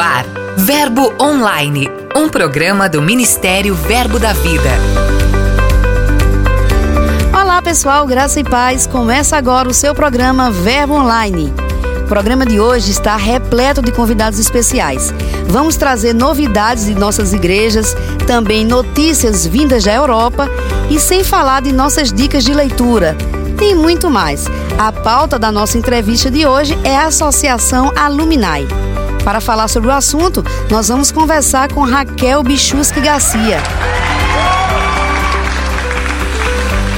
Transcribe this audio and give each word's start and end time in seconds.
Ar, 0.00 0.24
Verbo 0.56 1.12
Online, 1.20 1.86
um 2.16 2.26
programa 2.26 2.88
do 2.88 3.02
Ministério 3.02 3.74
Verbo 3.74 4.18
da 4.18 4.32
Vida. 4.32 4.70
Olá 7.38 7.60
pessoal, 7.60 8.06
graça 8.06 8.40
e 8.40 8.44
paz. 8.44 8.86
Começa 8.86 9.36
agora 9.36 9.68
o 9.68 9.74
seu 9.74 9.94
programa 9.94 10.50
Verbo 10.50 10.94
Online. 10.94 11.52
O 12.02 12.08
programa 12.08 12.46
de 12.46 12.58
hoje 12.58 12.90
está 12.90 13.14
repleto 13.14 13.82
de 13.82 13.92
convidados 13.92 14.38
especiais. 14.38 15.12
Vamos 15.46 15.76
trazer 15.76 16.14
novidades 16.14 16.86
de 16.86 16.94
nossas 16.94 17.34
igrejas, 17.34 17.94
também 18.26 18.64
notícias 18.64 19.46
vindas 19.46 19.84
da 19.84 19.92
Europa 19.92 20.48
e 20.88 20.98
sem 20.98 21.22
falar 21.22 21.60
de 21.60 21.72
nossas 21.72 22.10
dicas 22.10 22.42
de 22.42 22.54
leitura. 22.54 23.14
Tem 23.58 23.74
muito 23.74 24.10
mais. 24.10 24.46
A 24.78 24.90
pauta 24.90 25.38
da 25.38 25.52
nossa 25.52 25.76
entrevista 25.76 26.30
de 26.30 26.46
hoje 26.46 26.78
é 26.84 26.96
a 26.96 27.08
Associação 27.08 27.92
Aluminai. 27.94 28.66
Para 29.24 29.40
falar 29.40 29.68
sobre 29.68 29.88
o 29.88 29.92
assunto, 29.92 30.44
nós 30.70 30.88
vamos 30.88 31.10
conversar 31.10 31.72
com 31.72 31.82
Raquel 31.82 32.42
Bichusque 32.42 33.00
Garcia. 33.00 33.58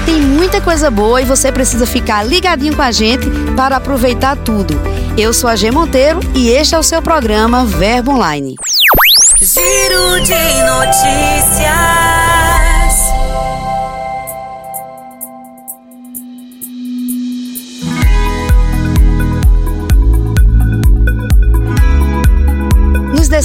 Tem 0.06 0.20
muita 0.20 0.60
coisa 0.60 0.90
boa 0.90 1.20
e 1.20 1.24
você 1.24 1.50
precisa 1.50 1.86
ficar 1.86 2.22
ligadinho 2.24 2.74
com 2.76 2.82
a 2.82 2.92
gente 2.92 3.26
para 3.56 3.76
aproveitar 3.76 4.36
tudo. 4.36 4.80
Eu 5.16 5.32
sou 5.32 5.48
a 5.50 5.56
G 5.56 5.70
Monteiro 5.70 6.20
e 6.34 6.50
este 6.50 6.74
é 6.74 6.78
o 6.78 6.82
seu 6.82 7.02
programa 7.02 7.64
Verbo 7.64 8.12
Online. 8.12 8.56
Giro 9.38 10.20
de 10.20 10.62
notícias. 10.64 12.61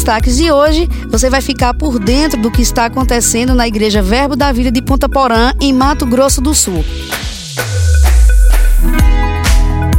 Destaques 0.08 0.38
de 0.38 0.50
hoje, 0.50 0.88
você 1.10 1.30
vai 1.30 1.42
ficar 1.42 1.74
por 1.74 2.00
dentro 2.00 2.42
do 2.42 2.50
que 2.50 2.62
está 2.62 2.86
acontecendo 2.86 3.54
na 3.54 3.68
Igreja 3.68 4.02
Verbo 4.02 4.38
da 4.38 4.54
Vida 4.54 4.72
de 4.72 4.82
Ponta 4.82 5.10
Porã, 5.10 5.52
em 5.60 5.74
Mato 5.74 6.06
Grosso 6.06 6.40
do 6.40 6.56
Sul. 6.56 6.82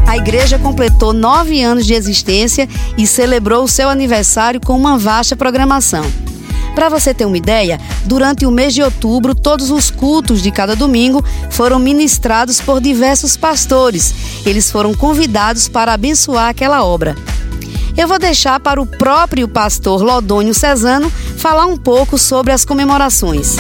A 0.07 0.17
igreja 0.17 0.59
completou 0.59 1.13
nove 1.13 1.63
anos 1.63 1.85
de 1.85 1.93
existência 1.93 2.67
e 2.97 3.07
celebrou 3.07 3.65
o 3.65 3.69
seu 3.69 3.91
aniversário 3.91 4.59
com 4.59 4.75
uma 4.75 4.97
vasta 4.97 5.37
programação. 5.37 6.11
Para 6.75 6.89
você 6.89 7.13
ter 7.13 7.27
uma 7.27 7.37
ideia, 7.37 7.79
durante 8.07 8.47
o 8.47 8.51
mês 8.51 8.73
de 8.73 8.83
outubro, 8.83 9.35
todos 9.35 9.71
os 9.71 9.91
cultos 9.91 10.41
de 10.41 10.51
cada 10.51 10.75
domingo 10.75 11.23
foram 11.51 11.79
ministrados 11.79 12.63
por 12.63 12.81
diversos 12.81 13.37
pastores. 13.37 14.15
Eles 14.47 14.71
foram 14.71 14.95
convidados 14.95 15.69
para 15.69 15.93
abençoar 15.93 16.49
aquela 16.49 16.83
obra 16.83 17.15
eu 17.99 18.07
vou 18.07 18.19
deixar 18.19 18.61
para 18.61 18.81
o 18.81 18.87
próprio 18.87 19.49
pastor 19.49 20.03
Lodônio 20.03 20.55
Cesano 20.55 21.11
falar 21.37 21.67
um 21.67 21.77
pouco 21.77 22.17
sobre 22.17 22.53
as 22.53 22.65
comemorações. 22.65 23.57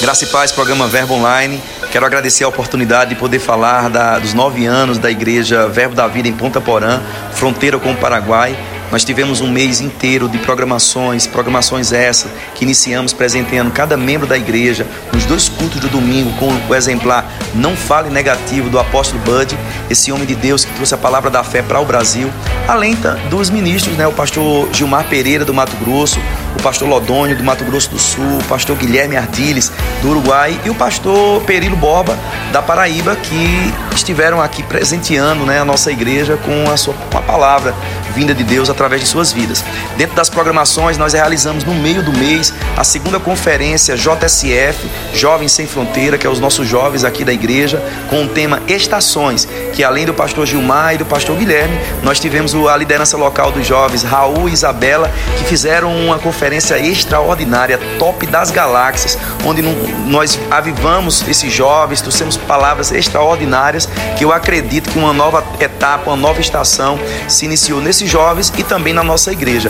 Graça 0.00 0.22
e 0.22 0.28
paz, 0.28 0.52
programa 0.52 0.86
Verbo 0.86 1.14
Online. 1.14 1.60
Quero 1.90 2.06
agradecer 2.06 2.44
a 2.44 2.48
oportunidade 2.48 3.10
de 3.10 3.16
poder 3.16 3.40
falar 3.40 3.90
da, 3.90 4.20
dos 4.20 4.32
nove 4.32 4.64
anos 4.64 4.96
da 4.96 5.10
Igreja 5.10 5.66
Verbo 5.66 5.96
da 5.96 6.06
Vida 6.06 6.28
em 6.28 6.32
Ponta 6.32 6.60
Porã, 6.60 7.00
fronteira 7.32 7.80
com 7.80 7.90
o 7.90 7.96
Paraguai. 7.96 8.56
Nós 8.96 9.04
tivemos 9.04 9.42
um 9.42 9.50
mês 9.50 9.82
inteiro 9.82 10.26
de 10.26 10.38
programações, 10.38 11.26
programações 11.26 11.92
essas 11.92 12.30
que 12.54 12.64
iniciamos 12.64 13.12
presenteando 13.12 13.70
cada 13.70 13.94
membro 13.94 14.26
da 14.26 14.38
igreja 14.38 14.86
nos 15.12 15.26
dois 15.26 15.50
cultos 15.50 15.78
do 15.80 15.88
domingo 15.90 16.32
com 16.38 16.48
o 16.66 16.74
exemplar 16.74 17.30
Não 17.54 17.76
Fale 17.76 18.08
Negativo 18.08 18.70
do 18.70 18.78
apóstolo 18.78 19.20
Bud, 19.22 19.54
esse 19.90 20.10
homem 20.10 20.26
de 20.26 20.34
Deus 20.34 20.64
que 20.64 20.72
trouxe 20.72 20.94
a 20.94 20.96
palavra 20.96 21.28
da 21.28 21.44
fé 21.44 21.60
para 21.60 21.78
o 21.78 21.84
Brasil, 21.84 22.32
além 22.66 22.96
dos 23.28 23.50
ministros, 23.50 23.94
né, 23.98 24.06
o 24.06 24.12
pastor 24.14 24.66
Gilmar 24.72 25.06
Pereira 25.10 25.44
do 25.44 25.52
Mato 25.52 25.76
Grosso, 25.76 26.18
o 26.56 26.62
pastor 26.62 26.88
Lodônio 26.88 27.36
do 27.36 27.44
Mato 27.44 27.64
Grosso 27.64 27.90
do 27.90 27.98
Sul, 27.98 28.38
o 28.38 28.44
pastor 28.44 28.76
Guilherme 28.76 29.16
Ardiles 29.16 29.70
do 30.02 30.10
Uruguai 30.10 30.58
e 30.64 30.70
o 30.70 30.74
pastor 30.74 31.42
Perilo 31.42 31.76
Borba 31.76 32.18
da 32.52 32.62
Paraíba 32.62 33.14
que 33.14 33.72
estiveram 33.94 34.40
aqui 34.40 34.62
presenteando 34.62 35.44
né, 35.44 35.60
a 35.60 35.64
nossa 35.64 35.92
igreja 35.92 36.36
com 36.38 36.70
a 36.70 36.76
sua 36.76 36.94
com 36.94 37.18
a 37.18 37.22
palavra 37.22 37.74
vinda 38.16 38.34
de 38.34 38.42
Deus 38.42 38.70
através 38.70 39.02
de 39.02 39.06
suas 39.06 39.30
vidas. 39.30 39.62
Dentro 39.98 40.16
das 40.16 40.30
programações, 40.30 40.96
nós 40.96 41.12
realizamos 41.12 41.64
no 41.64 41.74
meio 41.74 42.02
do 42.02 42.12
mês 42.12 42.52
a 42.74 42.82
segunda 42.82 43.20
conferência 43.20 43.94
JSF, 43.94 44.88
Jovens 45.12 45.52
Sem 45.52 45.66
Fronteira, 45.66 46.16
que 46.16 46.26
é 46.26 46.30
os 46.30 46.40
nossos 46.40 46.66
jovens 46.66 47.04
aqui 47.04 47.24
da 47.24 47.32
igreja, 47.32 47.82
com 48.08 48.24
o 48.24 48.28
tema 48.28 48.62
Estações, 48.66 49.46
que 49.76 49.84
além 49.84 50.06
do 50.06 50.14
pastor 50.14 50.46
Gilmar 50.46 50.94
e 50.94 50.98
do 50.98 51.04
pastor 51.04 51.36
Guilherme, 51.36 51.78
nós 52.02 52.18
tivemos 52.18 52.54
a 52.54 52.74
liderança 52.74 53.14
local 53.14 53.52
dos 53.52 53.66
jovens, 53.66 54.02
Raul 54.02 54.48
e 54.48 54.52
Isabela, 54.52 55.12
que 55.36 55.44
fizeram 55.44 55.94
uma 55.94 56.18
conferência 56.18 56.78
extraordinária, 56.78 57.78
top 57.98 58.26
das 58.26 58.50
galáxias, 58.50 59.18
onde 59.44 59.60
nós 60.06 60.40
avivamos 60.50 61.22
esses 61.28 61.52
jovens, 61.52 62.00
trouxemos 62.00 62.38
palavras 62.38 62.90
extraordinárias, 62.90 63.86
que 64.16 64.24
eu 64.24 64.32
acredito 64.32 64.88
que 64.88 64.98
uma 64.98 65.12
nova 65.12 65.44
etapa, 65.60 66.08
uma 66.10 66.16
nova 66.16 66.40
estação 66.40 66.98
se 67.28 67.44
iniciou 67.44 67.78
nesse 67.78 68.06
jovens 68.06 68.50
e 68.56 68.62
também 68.62 68.94
na 68.94 69.04
nossa 69.04 69.30
igreja. 69.30 69.68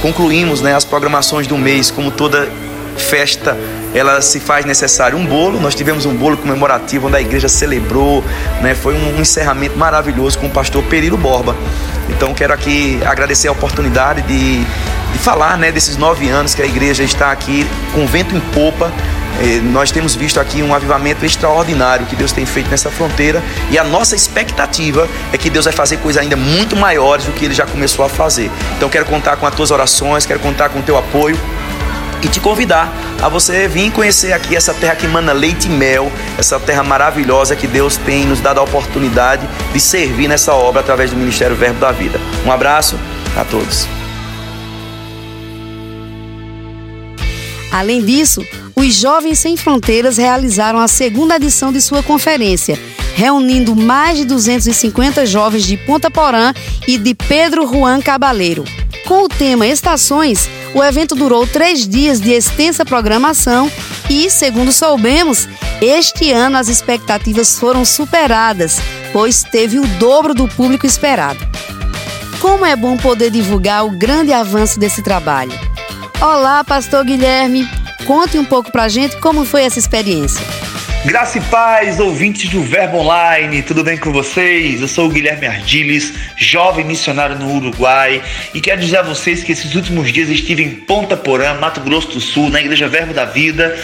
Concluímos 0.00 0.60
né, 0.60 0.76
as 0.76 0.84
programações 0.84 1.48
do 1.48 1.58
mês, 1.58 1.90
como 1.90 2.12
toda 2.12 2.48
festa 2.98 3.56
ela 3.94 4.20
se 4.20 4.38
faz 4.38 4.64
necessário 4.64 5.16
um 5.16 5.24
bolo. 5.24 5.60
Nós 5.60 5.74
tivemos 5.74 6.04
um 6.06 6.14
bolo 6.14 6.36
comemorativo 6.36 7.06
onde 7.06 7.16
a 7.16 7.20
igreja 7.20 7.48
celebrou, 7.48 8.22
né? 8.60 8.74
Foi 8.74 8.94
um, 8.94 9.20
encerramento 9.20 9.78
maravilhoso 9.78 10.38
com 10.38 10.46
o 10.46 10.50
pastor 10.50 10.82
Perilo 10.84 11.16
Borba. 11.16 11.56
Então 12.08 12.34
quero 12.34 12.52
aqui 12.52 13.00
agradecer 13.04 13.48
a 13.48 13.52
oportunidade 13.52 14.22
de, 14.22 14.58
de 14.64 15.18
falar, 15.18 15.56
né, 15.56 15.70
desses 15.70 15.96
nove 15.96 16.28
anos 16.28 16.54
que 16.54 16.62
a 16.62 16.66
igreja 16.66 17.02
está 17.02 17.32
aqui 17.32 17.66
com 17.94 18.06
vento 18.06 18.34
em 18.34 18.40
popa 18.40 18.92
é, 19.40 19.60
nós 19.60 19.92
temos 19.92 20.16
visto 20.16 20.40
aqui 20.40 20.62
um 20.62 20.74
avivamento 20.74 21.24
extraordinário 21.24 22.06
que 22.06 22.16
Deus 22.16 22.32
tem 22.32 22.44
feito 22.44 22.68
nessa 22.70 22.90
fronteira 22.90 23.40
e 23.70 23.78
a 23.78 23.84
nossa 23.84 24.16
expectativa 24.16 25.08
é 25.32 25.38
que 25.38 25.48
Deus 25.48 25.64
vai 25.64 25.72
fazer 25.72 25.98
coisas 25.98 26.20
ainda 26.20 26.34
muito 26.34 26.74
maiores 26.74 27.24
do 27.24 27.32
que 27.32 27.44
Ele 27.44 27.54
já 27.54 27.64
começou 27.64 28.04
a 28.04 28.08
fazer. 28.08 28.50
Então 28.76 28.88
quero 28.88 29.04
contar 29.04 29.36
com 29.36 29.46
as 29.46 29.54
tuas 29.54 29.70
orações, 29.70 30.26
quero 30.26 30.40
contar 30.40 30.70
com 30.70 30.80
o 30.80 30.82
teu 30.82 30.98
apoio 30.98 31.38
e 32.22 32.28
te 32.28 32.40
convidar 32.40 32.92
a 33.22 33.28
você 33.28 33.68
vir 33.68 33.90
conhecer 33.92 34.32
aqui 34.32 34.56
essa 34.56 34.74
terra 34.74 34.96
que 34.96 35.06
emana 35.06 35.32
leite 35.32 35.66
e 35.66 35.70
mel, 35.70 36.10
essa 36.36 36.58
terra 36.58 36.82
maravilhosa 36.82 37.54
que 37.54 37.66
Deus 37.66 37.96
tem 37.96 38.26
nos 38.26 38.40
dado 38.40 38.60
a 38.60 38.62
oportunidade 38.62 39.48
de 39.72 39.80
servir 39.80 40.28
nessa 40.28 40.54
obra 40.54 40.80
através 40.80 41.10
do 41.10 41.16
Ministério 41.16 41.56
Verbo 41.56 41.80
da 41.80 41.92
Vida. 41.92 42.20
Um 42.46 42.52
abraço 42.52 42.98
a 43.36 43.44
todos. 43.44 43.86
Além 47.70 48.04
disso, 48.04 48.44
os 48.74 48.94
Jovens 48.94 49.38
Sem 49.38 49.56
Fronteiras 49.56 50.16
realizaram 50.16 50.78
a 50.78 50.88
segunda 50.88 51.36
edição 51.36 51.72
de 51.72 51.80
sua 51.80 52.02
conferência, 52.02 52.78
reunindo 53.14 53.76
mais 53.76 54.18
de 54.18 54.24
250 54.24 55.26
jovens 55.26 55.64
de 55.64 55.76
Ponta 55.76 56.10
Porã 56.10 56.52
e 56.86 56.96
de 56.96 57.14
Pedro 57.14 57.66
Juan 57.66 58.00
Cabaleiro. 58.00 58.64
Com 59.06 59.24
o 59.24 59.28
tema 59.28 59.66
Estações, 59.66 60.48
o 60.74 60.82
evento 60.82 61.14
durou 61.14 61.46
três 61.46 61.88
dias 61.88 62.20
de 62.20 62.32
extensa 62.32 62.84
programação 62.84 63.70
e, 64.10 64.30
segundo 64.30 64.72
soubemos, 64.72 65.48
este 65.80 66.32
ano 66.32 66.56
as 66.56 66.68
expectativas 66.68 67.58
foram 67.58 67.84
superadas, 67.84 68.78
pois 69.12 69.42
teve 69.42 69.78
o 69.78 69.86
dobro 69.98 70.34
do 70.34 70.48
público 70.48 70.86
esperado. 70.86 71.38
Como 72.40 72.64
é 72.64 72.76
bom 72.76 72.96
poder 72.96 73.30
divulgar 73.30 73.84
o 73.84 73.90
grande 73.90 74.32
avanço 74.32 74.78
desse 74.78 75.02
trabalho. 75.02 75.52
Olá, 76.20 76.62
Pastor 76.62 77.04
Guilherme. 77.04 77.68
Conte 78.06 78.38
um 78.38 78.44
pouco 78.44 78.70
pra 78.72 78.88
gente 78.88 79.16
como 79.18 79.44
foi 79.44 79.62
essa 79.62 79.78
experiência. 79.78 80.44
Graça 81.08 81.38
e 81.38 81.40
paz, 81.40 81.98
ouvintes 81.98 82.50
do 82.50 82.62
Verbo 82.62 82.98
Online, 82.98 83.62
tudo 83.62 83.82
bem 83.82 83.96
com 83.96 84.12
vocês? 84.12 84.82
Eu 84.82 84.86
sou 84.86 85.06
o 85.06 85.08
Guilherme 85.08 85.46
Ardiles, 85.46 86.12
jovem 86.36 86.84
missionário 86.84 87.34
no 87.38 87.50
Uruguai, 87.50 88.22
e 88.52 88.60
quero 88.60 88.78
dizer 88.78 88.98
a 88.98 89.02
vocês 89.02 89.42
que 89.42 89.52
esses 89.52 89.74
últimos 89.74 90.12
dias 90.12 90.28
estive 90.28 90.62
em 90.62 90.68
Ponta 90.68 91.16
Porã, 91.16 91.54
Mato 91.54 91.80
Grosso 91.80 92.08
do 92.08 92.20
Sul, 92.20 92.50
na 92.50 92.60
Igreja 92.60 92.88
Verbo 92.88 93.14
da 93.14 93.24
Vida, 93.24 93.74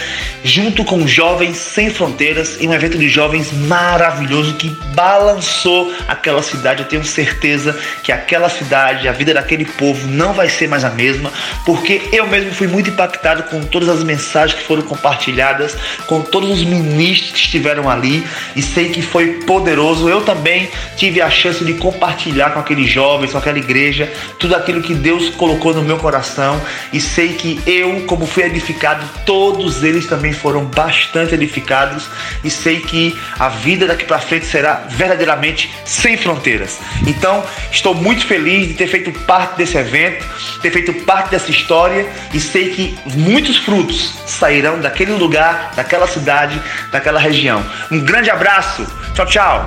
junto 0.43 0.85
com 0.85 1.07
Jovens 1.07 1.57
Sem 1.57 1.89
Fronteiras, 1.89 2.61
em 2.61 2.69
um 2.69 2.75
evento 2.75 2.99
de 2.99 3.09
jovens 3.09 3.51
maravilhoso 3.53 4.57
que 4.57 4.69
balançou 4.95 5.95
aquela 6.07 6.43
cidade. 6.43 6.83
Eu 6.83 6.89
tenho 6.89 7.05
certeza 7.07 7.75
que 8.03 8.13
aquela 8.13 8.51
cidade, 8.51 9.09
a 9.09 9.13
vida 9.13 9.33
daquele 9.33 9.65
povo 9.65 10.07
não 10.09 10.35
vai 10.35 10.51
ser 10.51 10.69
mais 10.69 10.85
a 10.85 10.91
mesma, 10.91 11.33
porque 11.65 12.03
eu 12.13 12.27
mesmo 12.27 12.53
fui 12.53 12.67
muito 12.67 12.91
impactado 12.91 13.45
com 13.45 13.65
todas 13.65 13.89
as 13.89 14.05
mensagens 14.05 14.61
que 14.61 14.67
foram 14.67 14.83
compartilhadas, 14.83 15.75
com 16.07 16.21
todos 16.21 16.51
os 16.51 16.63
ministros 16.63 17.14
ministros 17.15 17.31
que 17.31 17.39
estiveram 17.39 17.89
ali 17.89 18.27
e 18.57 18.63
sei 18.63 18.91
que 18.91 19.01
foi 19.01 19.35
poderoso. 19.47 20.09
Eu 20.09 20.23
também 20.23 20.69
tive 20.97 21.21
a 21.21 21.31
chance 21.31 21.65
de 21.65 21.75
compartilhar 21.75 22.51
com 22.51 22.61
aqueles 22.61 22.91
jovens, 22.91 23.33
com 23.33 23.39
aquela 23.39 23.59
igreja, 23.59 24.13
tudo 24.39 24.55
aquilo 24.57 24.83
que 24.83 24.95
Deus 24.95 25.31
colocou 25.31 25.73
no 25.73 25.83
meu 25.83 25.99
coração 25.99 26.61
e 26.93 27.01
sei 27.01 27.35
que 27.35 27.61
eu, 27.67 28.03
como 28.07 28.27
fui 28.27 28.43
edificado, 28.43 29.09
todos 29.25 29.83
eles 29.83 30.07
também 30.07 30.33
foram 30.33 30.65
bastante 30.65 31.35
edificados 31.35 32.09
e 32.43 32.51
sei 32.51 32.81
que 32.81 33.17
a 33.39 33.49
vida 33.49 33.87
daqui 33.87 34.05
para 34.05 34.19
frente 34.19 34.47
será 34.47 34.85
verdadeiramente 34.89 35.71
sem 35.85 36.17
fronteiras. 36.17 36.79
Então, 37.07 37.45
estou 37.71 37.95
muito 37.95 38.27
feliz 38.27 38.69
de 38.69 38.75
ter 38.75 38.87
feito 38.87 39.13
parte 39.21 39.57
desse 39.57 39.77
evento, 39.77 40.25
ter 40.61 40.71
feito 40.71 40.93
parte 41.05 41.31
dessa 41.31 41.51
história 41.51 42.07
e 42.33 42.41
sei 42.41 42.71
que 42.71 42.97
muitos 43.17 43.59
frutos 43.59 44.15
sairão 44.27 44.81
daquele 44.81 45.13
lugar, 45.13 45.73
daquela 45.77 46.07
cidade, 46.07 46.61
daquela 46.95 47.19
região. 47.19 47.61
Um 47.91 48.01
grande 48.01 48.31
abraço. 48.31 48.87
Tchau, 49.15 49.27
tchau. 49.27 49.67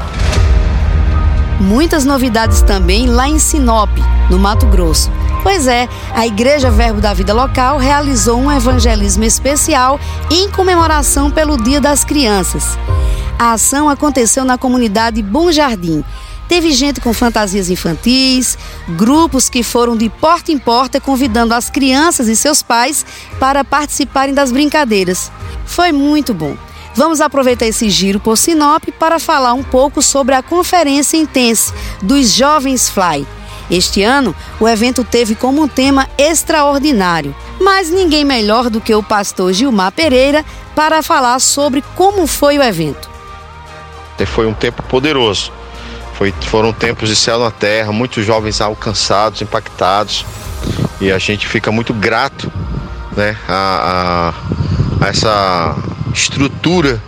Muitas 1.60 2.06
novidades 2.06 2.62
também 2.62 3.08
lá 3.08 3.28
em 3.28 3.38
Sinop, 3.38 3.90
no 4.30 4.40
Mato 4.40 4.66
Grosso. 4.68 5.12
Pois 5.44 5.68
é, 5.68 5.90
a 6.14 6.26
Igreja 6.26 6.72
Verbo 6.72 7.02
da 7.02 7.14
Vida 7.14 7.34
Local 7.34 7.78
realizou 7.78 8.40
um 8.40 8.50
evangelismo 8.52 9.26
especial 9.26 10.00
em 10.32 10.50
comemoração 10.50 11.30
pelo 11.30 11.58
Dia 11.58 11.82
das 11.82 12.06
Crianças. 12.06 12.78
A 13.38 13.52
ação 13.52 13.90
aconteceu 13.90 14.46
na 14.46 14.58
comunidade 14.58 15.22
Bom 15.22 15.52
Jardim. 15.52 16.06
Teve 16.48 16.72
gente 16.72 17.02
com 17.02 17.14
fantasias 17.14 17.70
infantis, 17.70 18.58
grupos 18.90 19.50
que 19.50 19.64
foram 19.64 19.98
de 19.98 20.10
porta 20.10 20.54
em 20.54 20.58
porta 20.58 21.02
convidando 21.02 21.54
as 21.54 21.70
crianças 21.70 22.30
e 22.30 22.38
seus 22.38 22.64
pais 22.64 23.06
para 23.38 23.66
participarem 23.66 24.34
das 24.34 24.50
brincadeiras. 24.50 25.30
Foi 25.66 25.92
muito 25.92 26.34
bom. 26.34 26.56
Vamos 26.98 27.22
aproveitar 27.22 27.68
esse 27.68 27.92
giro 27.92 28.20
por 28.20 28.36
Sinop 28.36 28.86
para 28.98 29.20
falar 29.20 29.54
um 29.54 29.62
pouco 29.62 30.02
sobre 30.02 30.34
a 30.34 30.42
Conferência 30.42 31.16
Intense 31.16 31.72
dos 32.02 32.34
Jovens 32.34 32.90
Fly. 32.90 33.28
Este 33.70 34.02
ano, 34.02 34.36
o 34.60 34.68
evento 34.68 35.04
teve 35.04 35.36
como 35.36 35.68
tema 35.68 36.10
extraordinário, 36.18 37.36
mas 37.62 37.92
ninguém 37.92 38.26
melhor 38.26 38.68
do 38.72 38.82
que 38.82 38.96
o 38.96 39.04
pastor 39.04 39.54
Gilmar 39.54 39.92
Pereira 39.92 40.44
para 40.74 41.04
falar 41.04 41.38
sobre 41.38 41.84
como 41.96 42.26
foi 42.26 42.58
o 42.58 42.64
evento. 42.64 43.08
Foi 44.26 44.48
um 44.48 44.54
tempo 44.54 44.82
poderoso. 44.82 45.52
Foi, 46.16 46.34
foram 46.48 46.74
tempos 46.74 47.10
de 47.10 47.16
céu 47.16 47.38
na 47.38 47.52
terra, 47.52 47.92
muitos 47.92 48.26
jovens 48.26 48.60
alcançados, 48.60 49.40
impactados, 49.44 50.26
e 51.00 51.12
a 51.12 51.20
gente 51.20 51.48
fica 51.48 51.72
muito 51.72 51.94
grato 51.94 52.52
né, 53.16 53.38
a, 53.48 54.34
a, 55.00 55.06
a 55.06 55.10
essa 55.10 55.76
estrutura 56.14 57.02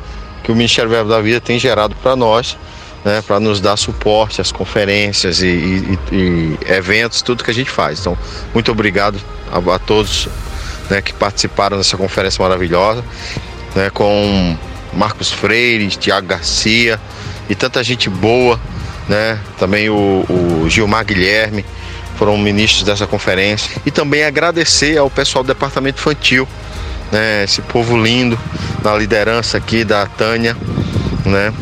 que 0.43 0.51
o 0.51 0.55
Ministério 0.55 0.89
Verbo 0.89 1.09
da 1.09 1.21
Vida 1.21 1.39
tem 1.39 1.59
gerado 1.59 1.95
para 2.01 2.15
nós, 2.15 2.57
né, 3.03 3.21
para 3.25 3.39
nos 3.39 3.61
dar 3.61 3.77
suporte 3.77 4.41
às 4.41 4.51
conferências 4.51 5.41
e, 5.41 5.47
e, 5.47 5.99
e, 6.11 6.57
eventos, 6.65 7.21
tudo 7.21 7.43
que 7.43 7.51
a 7.51 7.53
gente 7.53 7.69
faz. 7.69 7.99
Então, 7.99 8.17
muito 8.53 8.71
obrigado 8.71 9.19
a, 9.51 9.75
a 9.75 9.79
todos 9.79 10.27
né, 10.89 11.01
que 11.01 11.13
participaram 11.13 11.77
dessa 11.77 11.95
conferência 11.97 12.41
maravilhosa, 12.41 13.03
né, 13.75 13.89
com 13.89 14.57
Marcos 14.93 15.31
Freire, 15.31 15.87
Tiago 15.89 16.27
Garcia 16.27 16.99
e 17.49 17.55
tanta 17.55 17.83
gente 17.83 18.09
boa, 18.09 18.59
né, 19.07 19.39
também 19.57 19.89
o, 19.89 20.25
o 20.29 20.69
Gilmar 20.69 21.05
Guilherme 21.05 21.65
foram 22.17 22.37
ministros 22.37 22.83
dessa 22.83 23.07
conferência 23.07 23.71
e 23.85 23.91
também 23.91 24.25
agradecer 24.25 24.97
ao 24.97 25.09
pessoal 25.09 25.43
do 25.43 25.47
departamento 25.47 25.99
infantil 25.99 26.47
né, 27.11 27.43
esse 27.43 27.61
povo 27.61 27.97
lindo, 28.01 28.37
na 28.83 28.95
liderança 28.95 29.57
aqui 29.57 29.83
da 29.83 30.05
Tânia, 30.05 30.55
né? 31.25 31.53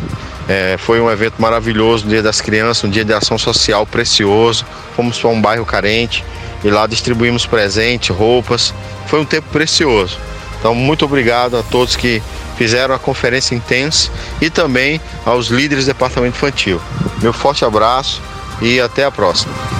É, 0.48 0.78
foi 0.78 1.02
um 1.02 1.12
evento 1.12 1.42
maravilhoso, 1.42 2.06
um 2.06 2.10
Dia 2.10 2.24
das 2.24 2.40
Crianças, 2.40 2.84
um 2.86 2.90
dia 2.90 3.04
de 3.04 3.14
ação 3.14 3.38
social 3.38 3.86
precioso. 3.86 4.66
Fomos 4.96 5.20
para 5.20 5.30
um 5.30 5.42
bairro 5.42 5.66
carente 5.66 6.24
e 6.64 6.70
lá 6.70 6.88
distribuímos 6.88 7.46
presentes, 7.46 8.16
roupas. 8.16 8.74
Foi 9.08 9.20
um 9.20 9.26
tempo 9.26 9.50
precioso. 9.52 10.18
Então, 10.58 10.74
muito 10.74 11.04
obrigado 11.04 11.58
a 11.58 11.64
todos 11.64 11.96
que 11.98 12.24
fizeram 12.58 12.96
a 12.96 13.00
conferência 13.00 13.56
intensa 13.56 14.10
e 14.42 14.50
também 14.50 15.00
aos 15.26 15.48
líderes 15.48 15.86
do 15.86 15.90
departamento 15.90 16.36
infantil. 16.36 16.82
Meu 17.22 17.34
forte 17.34 17.64
abraço 17.64 18.22
e 18.62 18.80
até 18.80 19.04
a 19.04 19.12
próxima. 19.12 19.77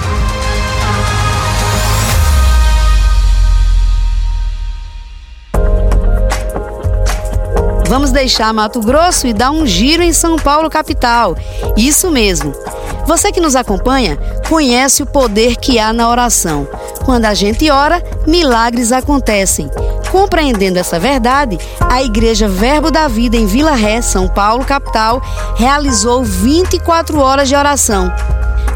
Vamos 7.88 8.10
deixar 8.10 8.52
Mato 8.52 8.80
Grosso 8.80 9.26
e 9.26 9.32
dar 9.32 9.50
um 9.50 9.66
giro 9.66 10.02
em 10.02 10.12
São 10.12 10.36
Paulo, 10.36 10.68
capital. 10.68 11.34
Isso 11.74 12.10
mesmo. 12.10 12.52
Você 13.06 13.32
que 13.32 13.40
nos 13.40 13.56
acompanha 13.56 14.18
conhece 14.46 15.02
o 15.02 15.06
poder 15.06 15.56
que 15.56 15.78
há 15.78 15.90
na 15.90 16.10
oração. 16.10 16.68
Quando 17.06 17.24
a 17.24 17.32
gente 17.32 17.70
ora, 17.70 18.04
milagres 18.26 18.92
acontecem. 18.92 19.70
Compreendendo 20.12 20.78
essa 20.78 21.00
verdade, 21.00 21.58
a 21.80 22.02
Igreja 22.02 22.46
Verbo 22.46 22.90
da 22.90 23.08
Vida 23.08 23.38
em 23.38 23.46
Vila 23.46 23.72
Ré, 23.72 24.02
São 24.02 24.28
Paulo, 24.28 24.66
capital, 24.66 25.22
realizou 25.56 26.22
24 26.22 27.18
horas 27.18 27.48
de 27.48 27.56
oração. 27.56 28.12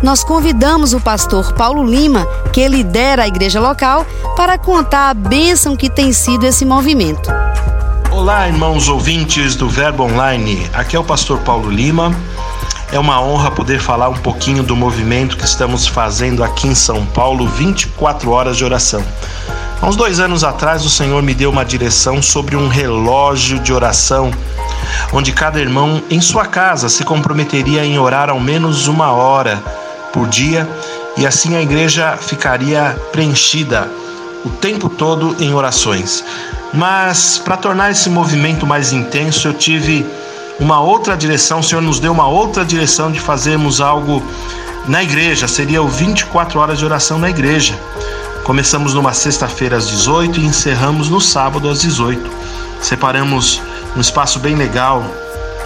Nós 0.03 0.25
convidamos 0.25 0.94
o 0.94 1.00
pastor 1.00 1.53
Paulo 1.53 1.85
Lima, 1.85 2.26
que 2.50 2.67
lidera 2.67 3.25
a 3.25 3.29
igreja 3.29 3.61
local, 3.61 4.06
para 4.35 4.56
contar 4.56 5.11
a 5.11 5.15
bênção 5.15 5.76
que 5.76 5.91
tem 5.91 6.15
sido 6.15 6.47
esse 6.47 6.65
movimento. 6.65 7.31
Olá, 8.12 8.47
irmãos 8.47 8.91
ouvintes 8.91 9.56
do 9.56 9.70
Verbo 9.70 10.03
Online. 10.03 10.69
Aqui 10.75 10.94
é 10.94 10.99
o 10.99 11.03
pastor 11.03 11.38
Paulo 11.38 11.70
Lima. 11.70 12.14
É 12.93 12.99
uma 12.99 13.19
honra 13.23 13.50
poder 13.50 13.81
falar 13.81 14.11
um 14.11 14.19
pouquinho 14.19 14.62
do 14.62 14.76
movimento 14.76 15.35
que 15.35 15.47
estamos 15.47 15.87
fazendo 15.87 16.44
aqui 16.44 16.69
em 16.69 16.75
São 16.75 17.06
Paulo, 17.06 17.49
24 17.49 18.31
horas 18.31 18.59
de 18.59 18.67
oração. 18.67 19.03
Há 19.81 19.88
uns 19.88 19.97
dois 19.97 20.20
anos 20.20 20.44
atrás, 20.44 20.85
o 20.85 20.91
Senhor 20.91 21.23
me 21.23 21.32
deu 21.32 21.49
uma 21.49 21.64
direção 21.64 22.20
sobre 22.20 22.55
um 22.55 22.69
relógio 22.69 23.59
de 23.59 23.73
oração, 23.73 24.31
onde 25.11 25.32
cada 25.32 25.58
irmão 25.58 26.03
em 26.11 26.20
sua 26.20 26.44
casa 26.44 26.91
se 26.91 27.05
comprometeria 27.05 27.82
em 27.82 27.99
orar 27.99 28.29
ao 28.29 28.38
menos 28.38 28.88
uma 28.88 29.11
hora 29.11 29.56
por 30.12 30.29
dia 30.29 30.69
e 31.17 31.26
assim 31.26 31.56
a 31.56 31.62
igreja 31.62 32.19
ficaria 32.19 32.94
preenchida 33.11 33.91
o 34.44 34.50
tempo 34.50 34.91
todo 34.91 35.35
em 35.41 35.55
orações. 35.55 36.23
Mas 36.72 37.38
para 37.38 37.56
tornar 37.56 37.90
esse 37.90 38.08
movimento 38.08 38.66
mais 38.66 38.92
intenso, 38.92 39.46
eu 39.46 39.54
tive 39.54 40.06
uma 40.58 40.80
outra 40.80 41.16
direção, 41.16 41.60
o 41.60 41.62
Senhor 41.62 41.82
nos 41.82 42.00
deu 42.00 42.12
uma 42.12 42.26
outra 42.26 42.64
direção 42.64 43.10
de 43.10 43.20
fazermos 43.20 43.80
algo 43.80 44.22
na 44.86 45.02
igreja, 45.02 45.46
seria 45.46 45.82
o 45.82 45.88
24 45.88 46.58
horas 46.58 46.78
de 46.78 46.84
oração 46.84 47.19
na 47.19 47.30
igreja. 47.30 47.78
Começamos 48.44 48.94
numa 48.94 49.12
sexta-feira 49.12 49.76
às 49.76 49.86
18 49.86 50.40
e 50.40 50.44
encerramos 50.44 51.08
no 51.08 51.20
sábado 51.20 51.69
às 51.69 51.80
18. 51.80 52.30
Separamos 52.80 53.60
um 53.96 54.00
espaço 54.00 54.40
bem 54.40 54.56
legal 54.56 55.04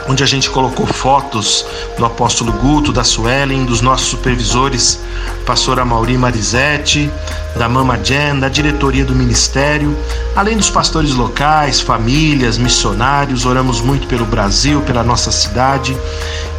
onde 0.09 0.23
a 0.23 0.27
gente 0.27 0.49
colocou 0.51 0.87
fotos 0.87 1.67
do 1.99 2.05
apóstolo 2.05 2.53
Guto, 2.53 2.93
da 2.93 3.03
Suelen, 3.03 3.65
dos 3.65 3.81
nossos 3.81 4.09
supervisores, 4.09 5.01
pastora 5.45 5.85
Mauri 5.85 6.17
Marizete, 6.17 7.11
da 7.57 7.69
Mama 7.69 7.99
Jen, 8.03 8.39
da 8.39 8.49
diretoria 8.49 9.05
do 9.05 9.15
ministério, 9.15 9.97
além 10.35 10.57
dos 10.57 10.71
pastores 10.71 11.15
locais, 11.15 11.81
famílias, 11.81 12.59
missionários. 12.59 13.47
Oramos 13.47 13.81
muito 13.81 14.07
pelo 14.07 14.25
Brasil, 14.25 14.81
pela 14.83 15.03
nossa 15.03 15.33
cidade 15.33 15.97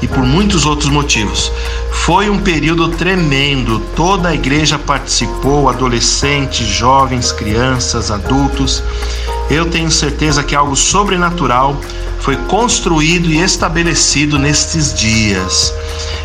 e 0.02 0.08
por 0.08 0.24
muitos 0.24 0.66
outros 0.66 0.90
motivos. 0.90 1.52
Foi 1.92 2.30
um 2.30 2.40
período 2.40 2.90
tremendo, 2.90 3.80
toda 3.96 4.30
a 4.30 4.34
igreja 4.34 4.78
participou, 4.78 5.70
adolescentes, 5.70 6.68
jovens, 6.68 7.32
crianças, 7.32 8.12
adultos. 8.12 8.84
Eu 9.50 9.70
tenho 9.70 9.90
certeza 9.90 10.44
que 10.44 10.56
algo 10.56 10.76
sobrenatural 10.76 11.80
foi 12.20 12.36
construído 12.36 13.30
e 13.30 13.40
estabelecido 13.42 14.38
nestes 14.38 14.94
dias. 14.94 15.74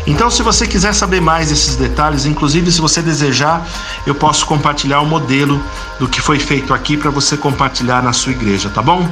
Então, 0.05 0.29
se 0.29 0.43
você 0.43 0.67
quiser 0.67 0.93
saber 0.93 1.21
mais 1.21 1.49
desses 1.49 1.75
detalhes, 1.75 2.25
inclusive 2.25 2.71
se 2.71 2.81
você 2.81 3.01
desejar, 3.01 3.65
eu 4.05 4.13
posso 4.13 4.45
compartilhar 4.45 4.99
o 4.99 5.05
modelo 5.05 5.61
do 5.99 6.07
que 6.07 6.21
foi 6.21 6.39
feito 6.39 6.73
aqui 6.73 6.97
para 6.97 7.09
você 7.09 7.37
compartilhar 7.37 8.03
na 8.03 8.11
sua 8.11 8.33
igreja, 8.33 8.69
tá 8.69 8.81
bom? 8.81 9.07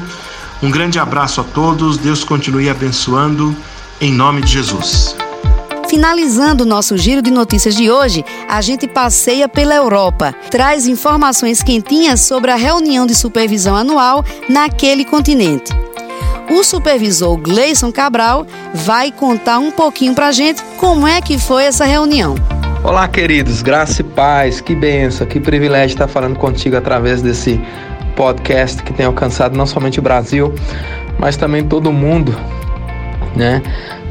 Um 0.62 0.70
grande 0.70 1.00
abraço 1.00 1.42
a 1.42 1.44
todos, 1.44 1.98
Deus 1.98 2.24
continue 2.24 2.70
abençoando, 2.70 3.56
em 4.00 4.12
nome 4.12 4.42
de 4.42 4.52
Jesus. 4.52 5.16
Finalizando 5.90 6.64
o 6.64 6.68
nosso 6.68 6.98
giro 6.98 7.22
de 7.22 7.32
notícias 7.32 7.76
de 7.76 7.90
hoje, 7.90 8.24
a 8.48 8.62
gente 8.62 8.88
passeia 8.88 9.50
pela 9.50 9.76
Europa, 9.76 10.34
traz 10.50 10.88
informações 10.88 11.62
quentinhas 11.62 12.22
sobre 12.22 12.52
a 12.52 12.56
reunião 12.56 13.06
de 13.06 13.16
supervisão 13.16 13.76
anual 13.76 14.24
naquele 14.48 15.04
continente 15.04 15.74
o 16.50 16.64
supervisor 16.64 17.38
Gleison 17.38 17.92
Cabral 17.92 18.46
vai 18.74 19.12
contar 19.12 19.60
um 19.60 19.72
pouquinho 19.72 20.14
para 20.14 20.28
a 20.28 20.32
gente 20.32 20.64
como 20.78 21.08
é 21.08 21.22
que 21.22 21.38
foi 21.38 21.66
essa 21.66 21.86
reunião. 21.86 22.36
Olá, 22.84 23.08
queridos, 23.08 23.62
graça 23.62 24.02
e 24.02 24.04
paz, 24.04 24.60
que 24.60 24.74
benção, 24.74 25.28
que 25.28 25.40
privilégio 25.40 25.94
estar 25.94 26.08
falando 26.08 26.38
contigo 26.38 26.76
através 26.76 27.22
desse 27.22 27.62
podcast 28.16 28.82
que 28.84 28.92
tem 28.92 29.06
alcançado 29.06 29.56
não 29.56 29.66
somente 29.66 30.00
o 30.00 30.02
Brasil, 30.02 30.54
mas 31.20 31.38
também 31.38 31.64
todo 31.64 31.92
mundo, 31.92 32.36
né? 33.36 33.62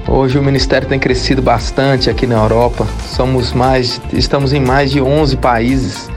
Hoje 0.09 0.39
o 0.39 0.43
ministério 0.43 0.89
tem 0.89 0.99
crescido 0.99 1.43
bastante 1.43 2.09
aqui 2.09 2.27
na 2.27 2.37
Europa. 2.37 2.87
Somos 3.09 3.53
mais, 3.53 4.01
estamos 4.13 4.53
em 4.53 4.61
mais 4.61 4.91
de 4.91 5.01
11 5.01 5.37
países, 5.37 6.11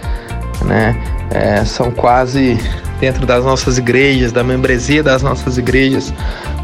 né? 0.66 0.96
É, 1.32 1.66
são 1.66 1.92
quase 1.92 2.58
dentro 3.04 3.26
das 3.26 3.44
nossas 3.44 3.78
igrejas, 3.78 4.32
da 4.32 4.46
membresia 4.46 5.04
das 5.04 5.22
nossas 5.22 5.58
igrejas, 5.58 6.14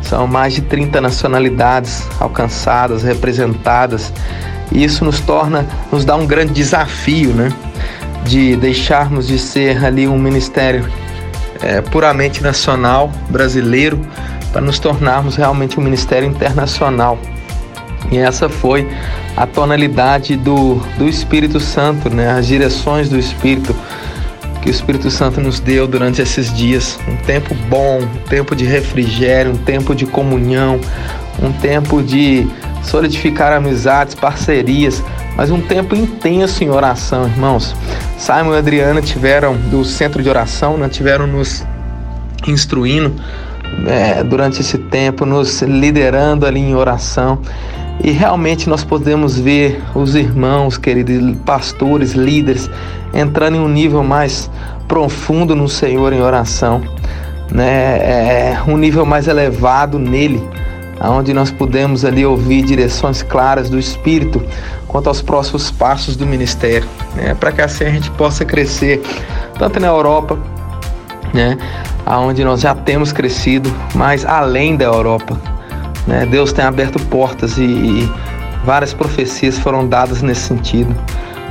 são 0.01 0.25
mais 0.25 0.53
de 0.53 0.61
30 0.61 1.01
nacionalidades 1.01 2.07
alcançadas, 2.17 3.03
representadas. 3.03 4.13
E 4.71 4.81
isso 4.81 5.03
nos 5.03 5.19
torna, 5.19 5.67
nos 5.91 6.05
dá 6.05 6.15
um 6.15 6.25
grande 6.25 6.53
desafio, 6.53 7.33
né? 7.33 7.51
De 8.23 8.55
deixarmos 8.55 9.27
de 9.27 9.37
ser 9.37 9.83
ali 9.83 10.07
um 10.07 10.17
ministério 10.17 10.89
é, 11.61 11.81
puramente 11.81 12.41
nacional, 12.41 13.11
brasileiro, 13.29 13.99
para 14.53 14.61
nos 14.61 14.79
tornarmos 14.79 15.35
realmente 15.35 15.77
um 15.77 15.83
ministério 15.83 16.25
internacional. 16.25 17.19
E 18.09 18.17
essa 18.17 18.47
foi 18.47 18.87
a 19.35 19.45
tonalidade 19.45 20.37
do, 20.37 20.75
do 20.97 21.05
Espírito 21.05 21.59
Santo, 21.59 22.09
né? 22.09 22.31
as 22.31 22.47
direções 22.47 23.09
do 23.09 23.19
Espírito 23.19 23.75
que 24.69 24.71
o 24.71 24.75
Espírito 24.75 25.09
Santo 25.09 25.41
nos 25.41 25.59
deu 25.59 25.87
durante 25.87 26.21
esses 26.21 26.53
dias. 26.53 26.99
Um 27.07 27.15
tempo 27.25 27.55
bom, 27.67 28.01
um 28.01 28.29
tempo 28.29 28.55
de 28.55 28.65
refrigério, 28.65 29.53
um 29.53 29.57
tempo 29.57 29.95
de 29.95 30.05
comunhão, 30.05 30.79
um 31.41 31.51
tempo 31.51 32.03
de 32.03 32.47
solidificar 32.83 33.51
amizades, 33.51 34.13
parcerias, 34.13 35.03
mas 35.35 35.49
um 35.49 35.59
tempo 35.59 35.95
intenso 35.95 36.63
em 36.63 36.69
oração, 36.69 37.25
irmãos. 37.25 37.75
Simon 38.15 38.53
e 38.53 38.57
Adriana 38.59 39.01
tiveram 39.01 39.55
do 39.55 39.83
centro 39.83 40.21
de 40.21 40.29
oração, 40.29 40.77
né, 40.77 40.87
tiveram 40.87 41.25
nos 41.25 41.65
instruindo 42.47 43.15
é, 43.87 44.23
durante 44.23 44.61
esse 44.61 44.77
tempo, 44.77 45.25
nos 45.25 45.63
liderando 45.63 46.45
ali 46.45 46.59
em 46.59 46.75
oração. 46.75 47.41
E 48.03 48.11
realmente 48.11 48.69
nós 48.69 48.83
podemos 48.83 49.37
ver 49.37 49.81
os 49.95 50.15
irmãos, 50.15 50.77
queridos 50.77 51.35
pastores, 51.43 52.13
líderes, 52.13 52.69
entrando 53.13 53.55
em 53.55 53.59
um 53.59 53.67
nível 53.67 54.03
mais 54.03 54.49
profundo 54.87 55.55
no 55.55 55.69
Senhor 55.69 56.13
em 56.13 56.21
oração, 56.21 56.81
né? 57.51 57.97
É, 57.97 58.57
um 58.67 58.77
nível 58.77 59.05
mais 59.05 59.27
elevado 59.27 59.97
nele, 59.99 60.41
onde 61.01 61.33
nós 61.33 61.51
podemos 61.51 62.03
ali 62.03 62.25
ouvir 62.25 62.63
direções 62.63 63.21
claras 63.21 63.69
do 63.69 63.79
Espírito 63.79 64.43
quanto 64.87 65.07
aos 65.07 65.21
próximos 65.21 65.69
passos 65.69 66.15
do 66.15 66.25
ministério, 66.25 66.87
né? 67.15 67.35
Para 67.35 67.51
que 67.51 67.61
assim 67.61 67.85
a 67.85 67.89
gente 67.89 68.09
possa 68.11 68.43
crescer 68.43 69.01
tanto 69.57 69.79
na 69.79 69.87
Europa, 69.87 70.37
né? 71.33 71.57
Aonde 72.05 72.43
nós 72.43 72.61
já 72.61 72.73
temos 72.73 73.11
crescido, 73.11 73.71
mas 73.93 74.25
além 74.25 74.75
da 74.75 74.85
Europa, 74.85 75.37
né? 76.07 76.25
Deus 76.25 76.51
tem 76.51 76.65
aberto 76.65 76.99
portas 77.05 77.57
e, 77.57 77.63
e 77.63 78.11
várias 78.65 78.93
profecias 78.93 79.59
foram 79.59 79.87
dadas 79.87 80.21
nesse 80.21 80.41
sentido 80.41 80.95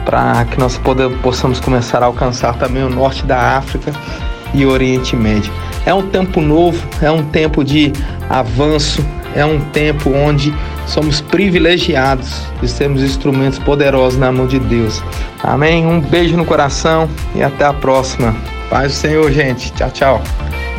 para 0.08 0.46
que 0.46 0.58
nós 0.58 0.80
possamos 1.22 1.60
começar 1.60 2.02
a 2.02 2.06
alcançar 2.06 2.56
também 2.56 2.82
o 2.82 2.88
norte 2.88 3.26
da 3.26 3.58
África 3.58 3.92
e 4.54 4.64
Oriente 4.64 5.14
Médio. 5.14 5.52
É 5.84 5.92
um 5.92 6.08
tempo 6.08 6.40
novo, 6.40 6.82
é 7.02 7.10
um 7.10 7.22
tempo 7.24 7.62
de 7.62 7.92
avanço, 8.30 9.04
é 9.34 9.44
um 9.44 9.60
tempo 9.60 10.10
onde 10.10 10.54
somos 10.86 11.20
privilegiados 11.20 12.42
de 12.58 12.68
sermos 12.68 13.02
instrumentos 13.02 13.58
poderosos 13.58 14.18
na 14.18 14.32
mão 14.32 14.46
de 14.46 14.58
Deus. 14.58 15.02
Amém? 15.42 15.84
Um 15.84 16.00
beijo 16.00 16.38
no 16.38 16.46
coração 16.46 17.06
e 17.34 17.42
até 17.42 17.66
a 17.66 17.74
próxima. 17.74 18.34
Paz 18.70 18.92
do 18.92 18.96
Senhor, 18.96 19.30
gente. 19.30 19.70
Tchau, 19.74 19.90
tchau. 19.90 20.22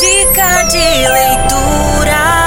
Dica 0.00 0.62
de 0.62 0.78
leitura. 0.78 2.38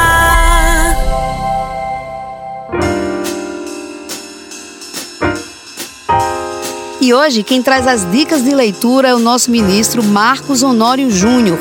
E 7.00 7.14
hoje 7.14 7.44
quem 7.44 7.62
traz 7.62 7.86
as 7.86 8.10
dicas 8.10 8.44
de 8.44 8.56
leitura 8.56 9.10
é 9.10 9.14
o 9.14 9.20
nosso 9.20 9.52
ministro 9.52 10.04
Marcos 10.04 10.64
Honório 10.64 11.12
Júnior. 11.12 11.60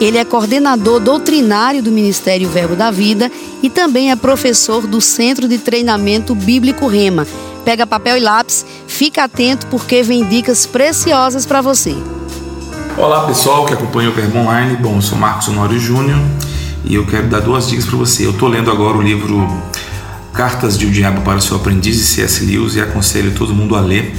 Ele 0.00 0.16
é 0.16 0.24
coordenador 0.24 0.98
doutrinário 0.98 1.82
do 1.82 1.92
Ministério 1.92 2.48
Verbo 2.48 2.74
da 2.74 2.90
Vida 2.90 3.30
e 3.62 3.68
também 3.68 4.10
é 4.10 4.16
professor 4.16 4.86
do 4.86 4.98
Centro 4.98 5.46
de 5.46 5.58
Treinamento 5.58 6.34
Bíblico 6.34 6.86
Rema. 6.86 7.26
Pega 7.66 7.86
papel 7.86 8.16
e 8.16 8.20
lápis, 8.20 8.64
fica 8.86 9.24
atento 9.24 9.66
porque 9.66 10.02
vem 10.02 10.24
dicas 10.24 10.64
preciosas 10.64 11.44
para 11.44 11.60
você. 11.60 11.94
Olá 12.96 13.26
pessoal 13.26 13.66
que 13.66 13.74
acompanha 13.74 14.08
o 14.08 14.12
Verbo 14.14 14.38
Online. 14.38 14.74
Bom, 14.76 14.96
eu 14.96 15.02
sou 15.02 15.18
Marcos 15.18 15.48
Honório 15.48 15.78
Júnior 15.78 16.18
e 16.82 16.94
eu 16.94 17.06
quero 17.06 17.28
dar 17.28 17.40
duas 17.40 17.68
dicas 17.68 17.84
para 17.84 17.98
você. 17.98 18.24
Eu 18.24 18.30
estou 18.30 18.48
lendo 18.48 18.70
agora 18.70 18.96
o 18.96 19.02
livro 19.02 19.46
Cartas 20.32 20.78
de 20.78 20.86
um 20.86 20.90
Diabo 20.90 21.20
para 21.20 21.36
o 21.36 21.42
seu 21.42 21.58
Aprendiz 21.58 21.98
de 21.98 22.04
C.S. 22.04 22.42
Lewis 22.46 22.74
e 22.74 22.80
aconselho 22.80 23.34
todo 23.34 23.54
mundo 23.54 23.76
a 23.76 23.80
ler 23.80 24.14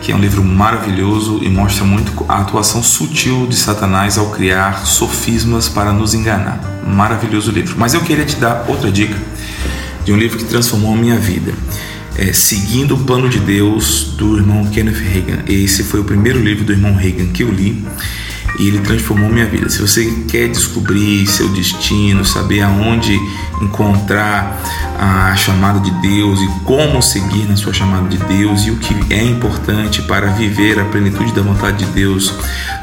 que 0.00 0.12
é 0.12 0.14
um 0.16 0.18
livro 0.18 0.42
maravilhoso 0.42 1.40
e 1.42 1.48
mostra 1.48 1.84
muito 1.84 2.24
a 2.28 2.38
atuação 2.38 2.82
sutil 2.82 3.46
de 3.46 3.56
Satanás 3.56 4.16
ao 4.16 4.30
criar 4.30 4.86
sofismas 4.86 5.68
para 5.68 5.92
nos 5.92 6.14
enganar. 6.14 6.60
Maravilhoso 6.86 7.50
livro. 7.50 7.74
Mas 7.78 7.94
eu 7.94 8.00
queria 8.00 8.24
te 8.24 8.36
dar 8.36 8.64
outra 8.68 8.90
dica 8.90 9.16
de 10.04 10.12
um 10.12 10.16
livro 10.16 10.38
que 10.38 10.44
transformou 10.44 10.94
a 10.94 10.96
minha 10.96 11.18
vida. 11.18 11.52
É, 12.16 12.32
Seguindo 12.32 12.94
o 12.94 12.98
Plano 12.98 13.28
de 13.28 13.38
Deus, 13.38 14.14
do 14.16 14.36
irmão 14.36 14.66
Kenneth 14.66 14.98
Reagan. 14.98 15.42
Esse 15.46 15.84
foi 15.84 16.00
o 16.00 16.04
primeiro 16.04 16.38
livro 16.38 16.64
do 16.64 16.72
irmão 16.72 16.94
Reagan 16.94 17.26
que 17.28 17.42
eu 17.42 17.50
li 17.50 17.84
e 18.60 18.68
ele 18.68 18.78
transformou 18.80 19.30
minha 19.30 19.46
vida. 19.46 19.70
Se 19.70 19.80
você 19.80 20.04
quer 20.28 20.48
descobrir 20.48 21.26
seu 21.26 21.48
destino, 21.48 22.26
saber 22.26 22.60
aonde 22.60 23.18
encontrar 23.62 24.60
a 24.98 25.34
chamada 25.34 25.80
de 25.80 25.90
Deus 26.02 26.38
e 26.40 26.46
como 26.64 27.00
seguir 27.00 27.48
na 27.48 27.56
sua 27.56 27.72
chamada 27.72 28.06
de 28.06 28.18
Deus 28.18 28.66
e 28.66 28.70
o 28.70 28.76
que 28.76 28.94
é 29.14 29.24
importante 29.24 30.02
para 30.02 30.26
viver 30.28 30.78
a 30.78 30.84
plenitude 30.84 31.32
da 31.32 31.40
vontade 31.40 31.86
de 31.86 31.92
Deus 31.92 32.34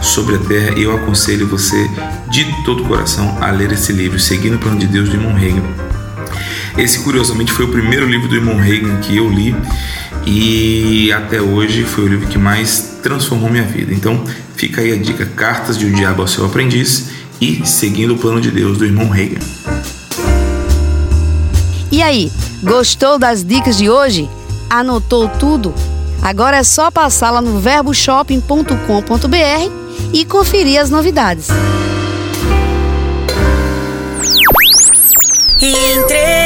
sobre 0.02 0.36
a 0.36 0.40
terra, 0.40 0.72
eu 0.72 0.96
aconselho 0.96 1.48
você 1.48 1.88
de 2.32 2.44
todo 2.66 2.84
o 2.84 2.88
coração 2.88 3.38
a 3.40 3.52
ler 3.52 3.72
esse 3.72 3.94
livro, 3.94 4.20
Seguindo 4.20 4.56
o 4.56 4.60
Plano 4.60 4.80
de 4.80 4.88
Deus, 4.88 5.10
irmão 5.10 5.34
Reagan. 5.34 5.62
Esse, 6.76 7.00
curiosamente, 7.00 7.52
foi 7.52 7.66
o 7.66 7.70
primeiro 7.70 8.08
livro 8.08 8.28
do 8.28 8.36
irmão 8.36 8.58
Reagan 8.58 8.98
que 8.98 9.16
eu 9.16 9.30
li 9.30 9.56
e 10.26 11.12
até 11.12 11.40
hoje 11.40 11.84
foi 11.84 12.06
o 12.06 12.08
livro 12.08 12.28
que 12.28 12.38
mais 12.38 12.97
transformou 13.08 13.50
minha 13.50 13.64
vida. 13.64 13.94
Então, 13.94 14.24
fica 14.56 14.82
aí 14.82 14.92
a 14.92 14.98
dica: 14.98 15.26
Cartas 15.26 15.78
de 15.78 15.86
um 15.86 15.92
Diabo 15.92 16.22
ao 16.22 16.28
seu 16.28 16.46
Aprendiz 16.46 17.10
e 17.40 17.66
Seguindo 17.66 18.16
o 18.16 18.18
Plano 18.18 18.42
de 18.42 18.52
Deus, 18.52 18.78
do 18.78 18.86
irmão 18.86 19.10
Reagan. 19.10 19.40
E 21.92 22.02
aí, 22.02 22.32
gostou 22.62 23.18
das 23.18 23.44
dicas 23.44 23.78
de 23.78 23.90
hoje? 23.90 24.30
Anotou 24.70 25.30
tudo? 25.30 25.74
Agora 26.22 26.58
é 26.58 26.64
só 26.64 26.92
passar 26.92 27.32
lá 27.32 27.42
no 27.42 27.60
verboshopping.com.br 27.60 29.72
e 30.14 30.26
conferir 30.26 30.82
as 30.82 30.90
novidades. 30.90 31.48
Entrevista. 35.62 36.38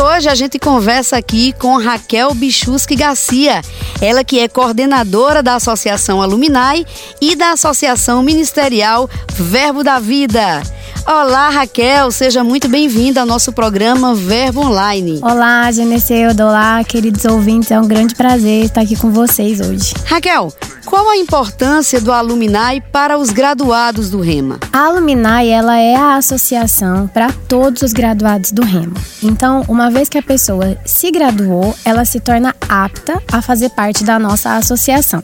Hoje 0.00 0.28
a 0.28 0.34
gente 0.34 0.58
conversa 0.58 1.16
aqui 1.16 1.52
com 1.52 1.76
Raquel 1.76 2.32
Bichusque 2.34 2.96
Garcia, 2.96 3.60
ela 4.00 4.24
que 4.24 4.38
é 4.38 4.48
coordenadora 4.48 5.42
da 5.42 5.56
Associação 5.56 6.22
Aluminai 6.22 6.86
e 7.20 7.36
da 7.36 7.52
Associação 7.52 8.22
Ministerial 8.22 9.08
Verbo 9.34 9.84
da 9.84 9.98
Vida. 9.98 10.62
Olá, 11.06 11.50
Raquel, 11.50 12.10
seja 12.10 12.42
muito 12.42 12.68
bem-vinda 12.68 13.20
ao 13.20 13.26
nosso 13.26 13.52
programa 13.52 14.14
Verbo 14.14 14.62
Online. 14.62 15.18
Olá, 15.22 15.70
Geneceudo, 15.70 16.44
olá, 16.44 16.82
queridos 16.84 17.24
ouvintes, 17.24 17.70
é 17.70 17.78
um 17.78 17.86
grande 17.86 18.14
prazer 18.14 18.64
estar 18.64 18.82
aqui 18.82 18.96
com 18.96 19.10
vocês 19.10 19.60
hoje. 19.60 19.92
Raquel, 20.06 20.52
qual 20.90 21.08
a 21.08 21.16
importância 21.16 22.00
do 22.00 22.12
Aluminai 22.12 22.80
para 22.80 23.16
os 23.16 23.30
graduados 23.30 24.10
do 24.10 24.20
REMA? 24.20 24.58
A 24.72 24.86
Aluminai, 24.86 25.48
ela 25.48 25.78
é 25.78 25.94
a 25.94 26.16
associação 26.16 27.06
para 27.06 27.32
todos 27.48 27.82
os 27.82 27.92
graduados 27.92 28.50
do 28.50 28.62
REMA. 28.62 28.96
Então, 29.22 29.64
uma 29.68 29.88
vez 29.88 30.08
que 30.08 30.18
a 30.18 30.22
pessoa 30.22 30.76
se 30.84 31.12
graduou, 31.12 31.76
ela 31.84 32.04
se 32.04 32.18
torna 32.18 32.52
apta 32.68 33.22
a 33.30 33.40
fazer 33.40 33.70
parte 33.70 34.02
da 34.02 34.18
nossa 34.18 34.56
associação. 34.56 35.22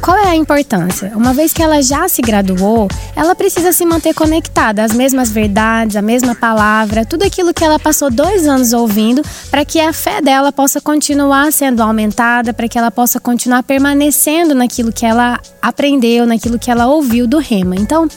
Qual 0.00 0.16
é 0.16 0.28
a 0.28 0.36
importância? 0.36 1.12
Uma 1.16 1.34
vez 1.34 1.52
que 1.52 1.62
ela 1.62 1.82
já 1.82 2.08
se 2.08 2.22
graduou, 2.22 2.86
ela 3.16 3.34
precisa 3.34 3.72
se 3.72 3.84
manter 3.84 4.14
conectada 4.14 4.84
às 4.84 4.92
mesmas 4.92 5.30
verdades, 5.30 5.96
à 5.96 6.02
mesma 6.02 6.36
palavra, 6.36 7.04
tudo 7.04 7.24
aquilo 7.24 7.52
que 7.52 7.64
ela 7.64 7.78
passou 7.78 8.08
dois 8.08 8.46
anos 8.46 8.72
ouvindo, 8.72 9.22
para 9.50 9.64
que 9.64 9.80
a 9.80 9.92
fé 9.92 10.20
dela 10.20 10.52
possa 10.52 10.80
continuar 10.80 11.52
sendo 11.52 11.82
aumentada, 11.82 12.52
para 12.52 12.68
que 12.68 12.78
ela 12.78 12.92
possa 12.92 13.18
continuar 13.18 13.64
permanecendo 13.64 14.54
naquilo 14.54 14.92
que 14.92 15.07
ela 15.08 15.40
aprendeu, 15.60 16.26
naquilo 16.26 16.58
que 16.58 16.70
ela 16.70 16.86
ouviu 16.86 17.26
do 17.26 17.38
Rema. 17.38 17.74
Então, 17.76 18.08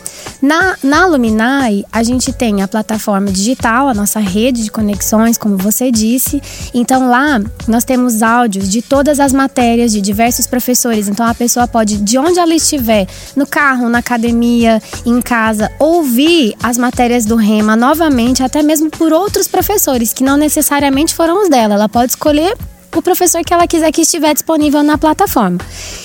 na, 0.42 0.76
na 0.84 1.06
Luminai, 1.06 1.84
a 1.92 2.04
gente 2.04 2.32
tem 2.32 2.62
a 2.62 2.68
plataforma 2.68 3.32
digital, 3.32 3.88
a 3.88 3.94
nossa 3.94 4.20
rede 4.20 4.64
de 4.64 4.72
conexões, 4.72 5.38
como 5.38 5.58
você 5.58 5.92
disse. 5.92 6.42
Então, 6.74 7.10
lá 7.10 7.42
nós 7.68 7.84
temos 7.84 8.22
áudios 8.22 8.70
de 8.70 8.82
todas 8.82 9.20
as 9.20 9.34
matérias 9.34 9.92
de 9.92 10.02
diversos 10.02 10.48
professores. 10.48 11.08
Então, 11.08 11.26
a 11.26 11.34
pessoa 11.34 11.68
pode, 11.68 11.98
de 11.98 12.18
onde 12.18 12.40
ela 12.40 12.54
estiver, 12.54 13.08
no 13.36 13.46
carro, 13.46 13.90
na 13.90 14.00
academia, 14.00 14.82
em 15.06 15.22
casa, 15.22 15.72
ouvir 15.80 16.56
as 16.62 16.78
matérias 16.78 17.26
do 17.26 17.36
Rema 17.36 17.76
novamente, 17.76 18.44
até 18.44 18.62
mesmo 18.62 18.90
por 18.90 19.12
outros 19.12 19.48
professores, 19.48 20.14
que 20.14 20.24
não 20.24 20.38
necessariamente 20.38 21.14
foram 21.14 21.44
os 21.44 21.50
dela. 21.50 21.76
Ela 21.76 21.90
pode 21.90 22.12
escolher 22.12 22.56
o 23.00 23.02
professor 23.02 23.44
que 23.44 23.54
ela 23.54 23.68
quiser 23.68 23.92
que 23.92 24.02
estiver 24.02 24.34
disponível 24.34 24.84
na 24.84 24.98
plataforma. 24.98 25.58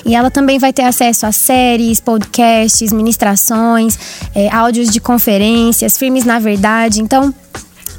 E 0.04 0.14
ela 0.14 0.30
também 0.30 0.58
vai 0.58 0.72
ter 0.72 0.82
acesso 0.82 1.26
a 1.26 1.32
séries, 1.32 2.00
podcasts, 2.00 2.92
ministrações, 2.92 3.98
é, 4.34 4.48
áudios 4.54 4.90
de 4.90 5.00
conferências, 5.00 5.98
filmes 5.98 6.24
na 6.24 6.38
verdade. 6.38 7.00
Então, 7.02 7.34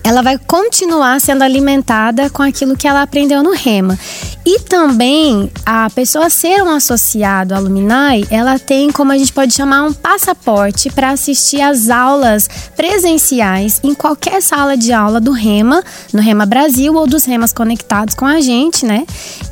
ela 0.08 0.22
vai 0.22 0.38
continuar 0.38 1.20
sendo 1.20 1.42
alimentada 1.42 2.30
com 2.30 2.42
aquilo 2.42 2.78
que 2.78 2.88
ela 2.88 3.02
aprendeu 3.02 3.44
no 3.44 3.52
Rema. 3.52 4.00
E 4.46 4.62
também 4.62 5.52
a 5.66 5.90
pessoa 5.90 6.30
ser 6.30 6.64
um 6.64 6.70
associado 6.70 7.54
à 7.54 7.60
Luminai, 7.60 8.26
ela 8.32 8.58
tem, 8.58 8.90
como 8.90 9.12
a 9.12 9.18
gente 9.18 9.34
pode 9.34 9.54
chamar, 9.54 9.84
um 9.84 9.92
passaporte 9.92 10.90
para 10.90 11.10
assistir 11.10 11.60
às 11.60 11.90
aulas 11.90 12.50
presenciais 12.74 13.82
em 13.84 13.94
qualquer 13.94 14.42
sala 14.42 14.78
de 14.78 14.94
aula 14.94 15.20
do 15.20 15.34
Rema, 15.34 15.84
no 16.14 16.22
Rema 16.22 16.46
Brasil 16.46 16.96
ou 16.96 17.06
dos 17.06 17.26
Remas 17.26 17.52
conectados 17.52 18.16
com 18.16 18.26
a 18.26 18.40
gente, 18.40 18.86
né? 18.86 19.06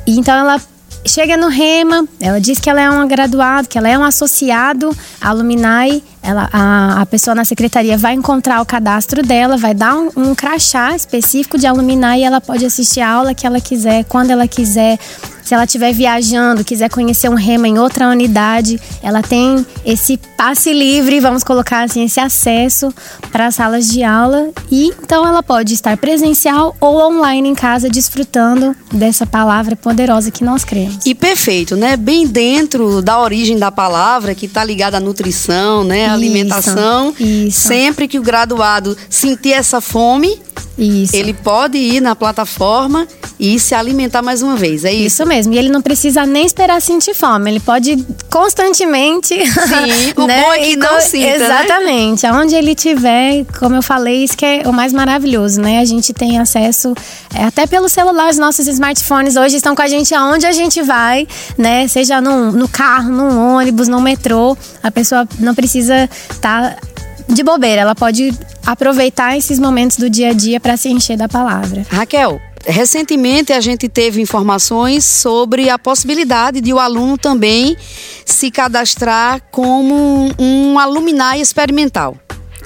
E 0.06 0.18
então 0.18 0.34
ela 0.34 0.58
chega 1.04 1.36
no 1.36 1.48
Rema, 1.48 2.06
ela 2.20 2.40
diz 2.40 2.58
que 2.58 2.68
ela 2.68 2.80
é 2.80 2.88
uma 2.90 3.06
graduada, 3.06 3.66
que 3.68 3.76
ela 3.76 3.88
é 3.88 3.98
um 3.98 4.04
associado 4.04 4.96
à 5.20 5.32
Luminai, 5.32 6.02
ela, 6.22 6.48
a, 6.52 7.02
a 7.02 7.06
pessoa 7.06 7.34
na 7.34 7.44
secretaria 7.44 7.96
vai 7.96 8.14
encontrar 8.14 8.60
o 8.60 8.66
cadastro 8.66 9.22
dela, 9.22 9.56
vai 9.56 9.74
dar 9.74 9.96
um, 9.96 10.10
um 10.16 10.34
crachá 10.34 10.94
específico 10.94 11.58
de 11.58 11.70
Luminai 11.70 12.20
e 12.20 12.24
ela 12.24 12.40
pode 12.40 12.64
assistir 12.64 13.00
a 13.00 13.10
aula 13.10 13.34
que 13.34 13.46
ela 13.46 13.60
quiser, 13.60 14.04
quando 14.04 14.30
ela 14.30 14.48
quiser, 14.48 14.98
se 15.46 15.54
ela 15.54 15.62
estiver 15.62 15.92
viajando, 15.92 16.64
quiser 16.64 16.90
conhecer 16.90 17.28
um 17.28 17.36
rema 17.36 17.68
em 17.68 17.78
outra 17.78 18.08
unidade, 18.08 18.80
ela 19.00 19.22
tem 19.22 19.64
esse 19.84 20.18
passe 20.36 20.72
livre, 20.72 21.20
vamos 21.20 21.44
colocar 21.44 21.84
assim, 21.84 22.04
esse 22.04 22.18
acesso 22.18 22.92
para 23.30 23.46
as 23.46 23.54
salas 23.54 23.88
de 23.88 24.02
aula. 24.02 24.48
E 24.68 24.86
então 24.88 25.24
ela 25.24 25.44
pode 25.44 25.72
estar 25.72 25.96
presencial 25.98 26.74
ou 26.80 26.96
online 26.96 27.48
em 27.48 27.54
casa, 27.54 27.88
desfrutando 27.88 28.74
dessa 28.92 29.24
palavra 29.24 29.76
poderosa 29.76 30.32
que 30.32 30.42
nós 30.42 30.64
cremos. 30.64 31.06
E 31.06 31.14
perfeito, 31.14 31.76
né? 31.76 31.96
Bem 31.96 32.26
dentro 32.26 33.00
da 33.00 33.20
origem 33.20 33.56
da 33.56 33.70
palavra, 33.70 34.34
que 34.34 34.46
está 34.46 34.64
ligada 34.64 34.96
à 34.96 35.00
nutrição, 35.00 35.84
né? 35.84 36.06
À 36.06 36.12
alimentação. 36.12 37.14
Isso. 37.20 37.68
Sempre 37.68 38.08
que 38.08 38.18
o 38.18 38.22
graduado 38.22 38.96
sentir 39.08 39.52
essa 39.52 39.80
fome, 39.80 40.40
isso. 40.78 41.16
Ele 41.16 41.32
pode 41.32 41.78
ir 41.78 42.00
na 42.00 42.14
plataforma 42.14 43.06
e 43.38 43.58
se 43.58 43.74
alimentar 43.74 44.22
mais 44.22 44.42
uma 44.42 44.56
vez, 44.56 44.84
é 44.84 44.92
isso? 44.92 45.06
Isso 45.06 45.26
mesmo. 45.26 45.54
E 45.54 45.58
ele 45.58 45.68
não 45.68 45.80
precisa 45.80 46.26
nem 46.26 46.44
esperar 46.44 46.80
sentir 46.82 47.14
fome. 47.14 47.50
Ele 47.50 47.60
pode 47.60 47.96
constantemente. 48.30 49.34
Sim, 49.34 50.12
o 50.16 50.26
né? 50.26 50.40
bom 50.44 50.52
é 50.52 50.58
que 50.58 50.76
não 50.76 51.00
sinta. 51.00 51.38
Né? 51.38 51.44
Exatamente. 51.44 52.22
Né? 52.24 52.28
Aonde 52.28 52.54
ele 52.54 52.74
tiver, 52.74 53.44
como 53.58 53.74
eu 53.74 53.82
falei, 53.82 54.24
isso 54.24 54.36
que 54.36 54.44
é 54.44 54.62
o 54.66 54.72
mais 54.72 54.92
maravilhoso, 54.92 55.60
né? 55.60 55.80
A 55.80 55.84
gente 55.84 56.12
tem 56.12 56.38
acesso 56.38 56.94
é, 57.34 57.44
até 57.44 57.66
pelo 57.66 57.88
celular, 57.88 58.30
os 58.30 58.38
nossos 58.38 58.66
smartphones 58.66 59.36
hoje 59.36 59.56
estão 59.56 59.74
com 59.74 59.82
a 59.82 59.86
gente 59.86 60.14
aonde 60.14 60.46
a 60.46 60.52
gente 60.52 60.82
vai, 60.82 61.26
né? 61.56 61.88
Seja 61.88 62.20
no, 62.20 62.52
no 62.52 62.68
carro, 62.68 63.10
no 63.10 63.56
ônibus, 63.56 63.88
no 63.88 64.00
metrô. 64.00 64.56
A 64.82 64.90
pessoa 64.90 65.26
não 65.38 65.54
precisa 65.54 66.08
estar. 66.30 66.74
Tá 66.74 66.76
de 67.28 67.42
bobeira, 67.42 67.82
ela 67.82 67.94
pode 67.94 68.32
aproveitar 68.64 69.36
esses 69.36 69.58
momentos 69.58 69.96
do 69.96 70.08
dia 70.08 70.30
a 70.30 70.32
dia 70.32 70.60
para 70.60 70.76
se 70.76 70.88
encher 70.88 71.16
da 71.16 71.28
palavra. 71.28 71.84
Raquel, 71.90 72.40
recentemente 72.66 73.52
a 73.52 73.60
gente 73.60 73.88
teve 73.88 74.20
informações 74.20 75.04
sobre 75.04 75.70
a 75.70 75.78
possibilidade 75.78 76.60
de 76.60 76.72
o 76.72 76.78
aluno 76.78 77.16
também 77.16 77.76
se 78.24 78.50
cadastrar 78.50 79.40
como 79.50 80.30
um 80.38 80.78
alumni 80.78 81.40
experimental. 81.40 82.16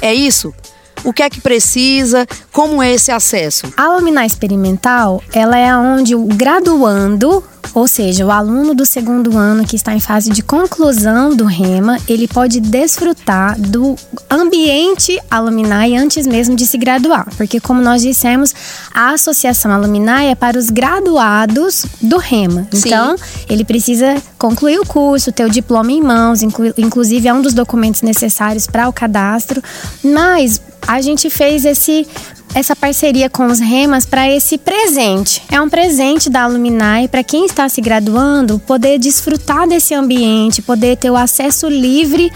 É 0.00 0.14
isso? 0.14 0.54
O 1.04 1.12
que 1.12 1.22
é 1.22 1.30
que 1.30 1.40
precisa? 1.40 2.26
Como 2.52 2.82
é 2.82 2.92
esse 2.92 3.10
acesso? 3.10 3.72
A 3.76 3.84
alumni 3.84 4.26
experimental, 4.26 5.22
ela 5.32 5.56
é 5.56 5.74
onde 5.76 6.14
o 6.14 6.24
graduando 6.24 7.42
ou 7.74 7.86
seja, 7.86 8.26
o 8.26 8.30
aluno 8.30 8.74
do 8.74 8.84
segundo 8.84 9.36
ano 9.36 9.64
que 9.64 9.76
está 9.76 9.94
em 9.94 10.00
fase 10.00 10.30
de 10.30 10.42
conclusão 10.42 11.34
do 11.34 11.44
REMA, 11.44 11.98
ele 12.08 12.26
pode 12.26 12.60
desfrutar 12.60 13.58
do 13.60 13.94
ambiente 14.28 15.18
alumni 15.30 15.96
antes 15.96 16.26
mesmo 16.26 16.56
de 16.56 16.66
se 16.66 16.76
graduar. 16.76 17.28
Porque, 17.36 17.60
como 17.60 17.80
nós 17.80 18.02
dissemos, 18.02 18.54
a 18.92 19.10
associação 19.12 19.72
alumni 19.72 20.26
é 20.30 20.34
para 20.34 20.58
os 20.58 20.68
graduados 20.68 21.86
do 22.02 22.18
REMA. 22.18 22.66
Sim. 22.72 22.88
Então, 22.88 23.16
ele 23.48 23.64
precisa 23.64 24.16
concluir 24.36 24.80
o 24.80 24.86
curso, 24.86 25.30
ter 25.30 25.44
o 25.44 25.50
diploma 25.50 25.92
em 25.92 26.02
mãos, 26.02 26.42
inclu 26.42 26.72
inclusive 26.76 27.28
é 27.28 27.32
um 27.32 27.42
dos 27.42 27.54
documentos 27.54 28.02
necessários 28.02 28.66
para 28.66 28.88
o 28.88 28.92
cadastro. 28.92 29.62
Mas 30.02 30.60
a 30.86 31.00
gente 31.00 31.30
fez 31.30 31.64
esse 31.64 32.06
essa 32.52 32.74
parceria 32.74 33.30
com 33.30 33.46
os 33.46 33.60
Remas 33.60 34.04
para 34.04 34.28
esse 34.28 34.58
presente. 34.58 35.40
É 35.52 35.60
um 35.60 35.68
presente 35.68 36.28
da 36.28 36.42
Alumni 36.42 37.06
para 37.08 37.22
quem 37.22 37.46
está 37.46 37.68
se 37.68 37.80
graduando 37.80 38.58
poder 38.58 38.98
desfrutar 38.98 39.68
desse 39.68 39.94
ambiente, 39.94 40.60
poder 40.60 40.96
ter 40.96 41.10
o 41.10 41.16
acesso 41.16 41.68
livre 41.68 42.32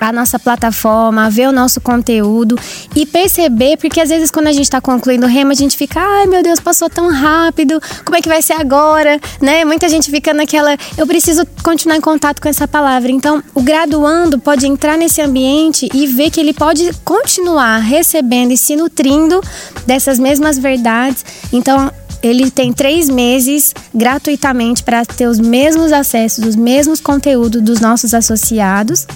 a 0.00 0.12
nossa 0.12 0.38
plataforma, 0.38 1.30
ver 1.30 1.48
o 1.48 1.52
nosso 1.52 1.80
conteúdo 1.80 2.58
e 2.94 3.04
perceber, 3.04 3.76
porque 3.76 4.00
às 4.00 4.08
vezes 4.08 4.30
quando 4.30 4.46
a 4.46 4.52
gente 4.52 4.64
está 4.64 4.80
concluindo 4.80 5.26
o 5.26 5.28
rema, 5.28 5.52
a 5.52 5.56
gente 5.56 5.76
fica, 5.76 6.00
ai 6.00 6.26
meu 6.26 6.42
Deus, 6.42 6.60
passou 6.60 6.88
tão 6.88 7.10
rápido, 7.10 7.80
como 8.04 8.16
é 8.16 8.20
que 8.20 8.28
vai 8.28 8.42
ser 8.42 8.54
agora, 8.54 9.20
né? 9.40 9.64
Muita 9.64 9.88
gente 9.88 10.10
fica 10.10 10.32
naquela, 10.32 10.76
eu 10.96 11.06
preciso 11.06 11.46
continuar 11.62 11.96
em 11.96 12.00
contato 12.00 12.40
com 12.40 12.48
essa 12.48 12.66
palavra. 12.66 13.10
Então, 13.10 13.42
o 13.54 13.62
graduando 13.62 14.38
pode 14.38 14.66
entrar 14.66 14.96
nesse 14.96 15.20
ambiente 15.20 15.88
e 15.92 16.06
ver 16.06 16.30
que 16.30 16.40
ele 16.40 16.52
pode 16.52 16.90
continuar 17.04 17.78
recebendo 17.78 18.52
e 18.52 18.56
se 18.56 18.76
nutrindo 18.76 19.40
dessas 19.86 20.18
mesmas 20.18 20.58
verdades. 20.58 21.24
Então, 21.52 21.90
ele 22.22 22.50
tem 22.50 22.72
três 22.72 23.08
meses 23.08 23.74
gratuitamente 23.94 24.82
para 24.82 25.04
ter 25.04 25.26
os 25.26 25.38
mesmos 25.38 25.92
acessos, 25.92 26.44
os 26.44 26.56
mesmos 26.56 27.00
conteúdos 27.00 27.62
dos 27.62 27.80
nossos 27.80 28.12
associados 28.12 29.06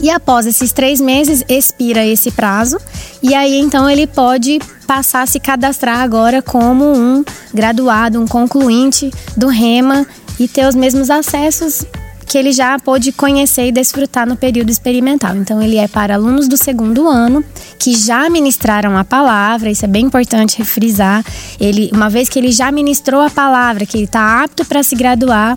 e 0.00 0.10
após 0.10 0.46
esses 0.46 0.72
três 0.72 1.00
meses, 1.00 1.44
expira 1.48 2.04
esse 2.04 2.30
prazo. 2.30 2.78
E 3.22 3.34
aí, 3.34 3.58
então, 3.58 3.88
ele 3.88 4.06
pode 4.06 4.58
passar 4.86 5.22
a 5.22 5.26
se 5.26 5.40
cadastrar 5.40 6.00
agora 6.00 6.40
como 6.40 6.84
um 6.84 7.24
graduado, 7.52 8.20
um 8.20 8.26
concluinte 8.26 9.10
do 9.36 9.48
REMA 9.48 10.06
e 10.38 10.46
ter 10.46 10.66
os 10.66 10.74
mesmos 10.74 11.10
acessos 11.10 11.84
que 12.26 12.36
ele 12.36 12.52
já 12.52 12.76
pôde 12.78 13.12
conhecer 13.12 13.68
e 13.68 13.72
desfrutar 13.72 14.26
no 14.26 14.36
período 14.36 14.70
experimental. 14.70 15.36
Então, 15.36 15.62
ele 15.62 15.76
é 15.76 15.86
para 15.86 16.14
alunos 16.14 16.48
do 16.48 16.56
segundo 16.56 17.08
ano 17.08 17.42
que 17.78 17.96
já 17.96 18.28
ministraram 18.28 18.98
a 18.98 19.04
palavra, 19.04 19.70
isso 19.70 19.84
é 19.84 19.88
bem 19.88 20.06
importante 20.06 20.58
refrisar. 20.58 21.24
Ele, 21.60 21.88
uma 21.92 22.10
vez 22.10 22.28
que 22.28 22.38
ele 22.38 22.50
já 22.50 22.70
ministrou 22.72 23.20
a 23.20 23.30
palavra, 23.30 23.86
que 23.86 23.96
ele 23.96 24.04
está 24.04 24.42
apto 24.42 24.64
para 24.64 24.82
se 24.82 24.96
graduar, 24.96 25.56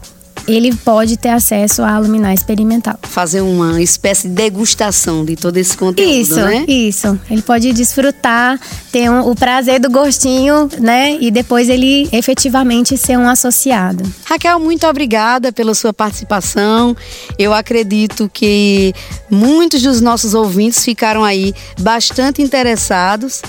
ele 0.55 0.75
pode 0.75 1.17
ter 1.17 1.29
acesso 1.29 1.83
à 1.83 1.97
Luminar 1.99 2.33
Experimental. 2.33 2.97
Fazer 3.03 3.41
uma 3.41 3.81
espécie 3.81 4.27
de 4.27 4.33
degustação 4.33 5.23
de 5.23 5.35
todo 5.35 5.57
esse 5.57 5.77
conteúdo, 5.77 6.12
isso, 6.12 6.35
né? 6.35 6.65
Isso, 6.67 7.19
Ele 7.29 7.41
pode 7.41 7.71
desfrutar, 7.71 8.59
ter 8.91 9.09
um, 9.09 9.29
o 9.29 9.35
prazer 9.35 9.79
do 9.79 9.89
gostinho, 9.89 10.69
né? 10.79 11.17
E 11.19 11.29
depois 11.29 11.69
ele 11.69 12.09
efetivamente 12.12 12.97
ser 12.97 13.17
um 13.17 13.27
associado. 13.27 14.03
Raquel, 14.25 14.59
muito 14.59 14.88
obrigada 14.88 15.51
pela 15.51 15.73
sua 15.73 15.93
participação. 15.93 16.95
Eu 17.38 17.53
acredito 17.53 18.29
que 18.33 18.93
muitos 19.29 19.81
dos 19.81 20.01
nossos 20.01 20.33
ouvintes 20.33 20.83
ficaram 20.83 21.23
aí 21.23 21.53
bastante 21.79 22.41
interessados 22.41 23.41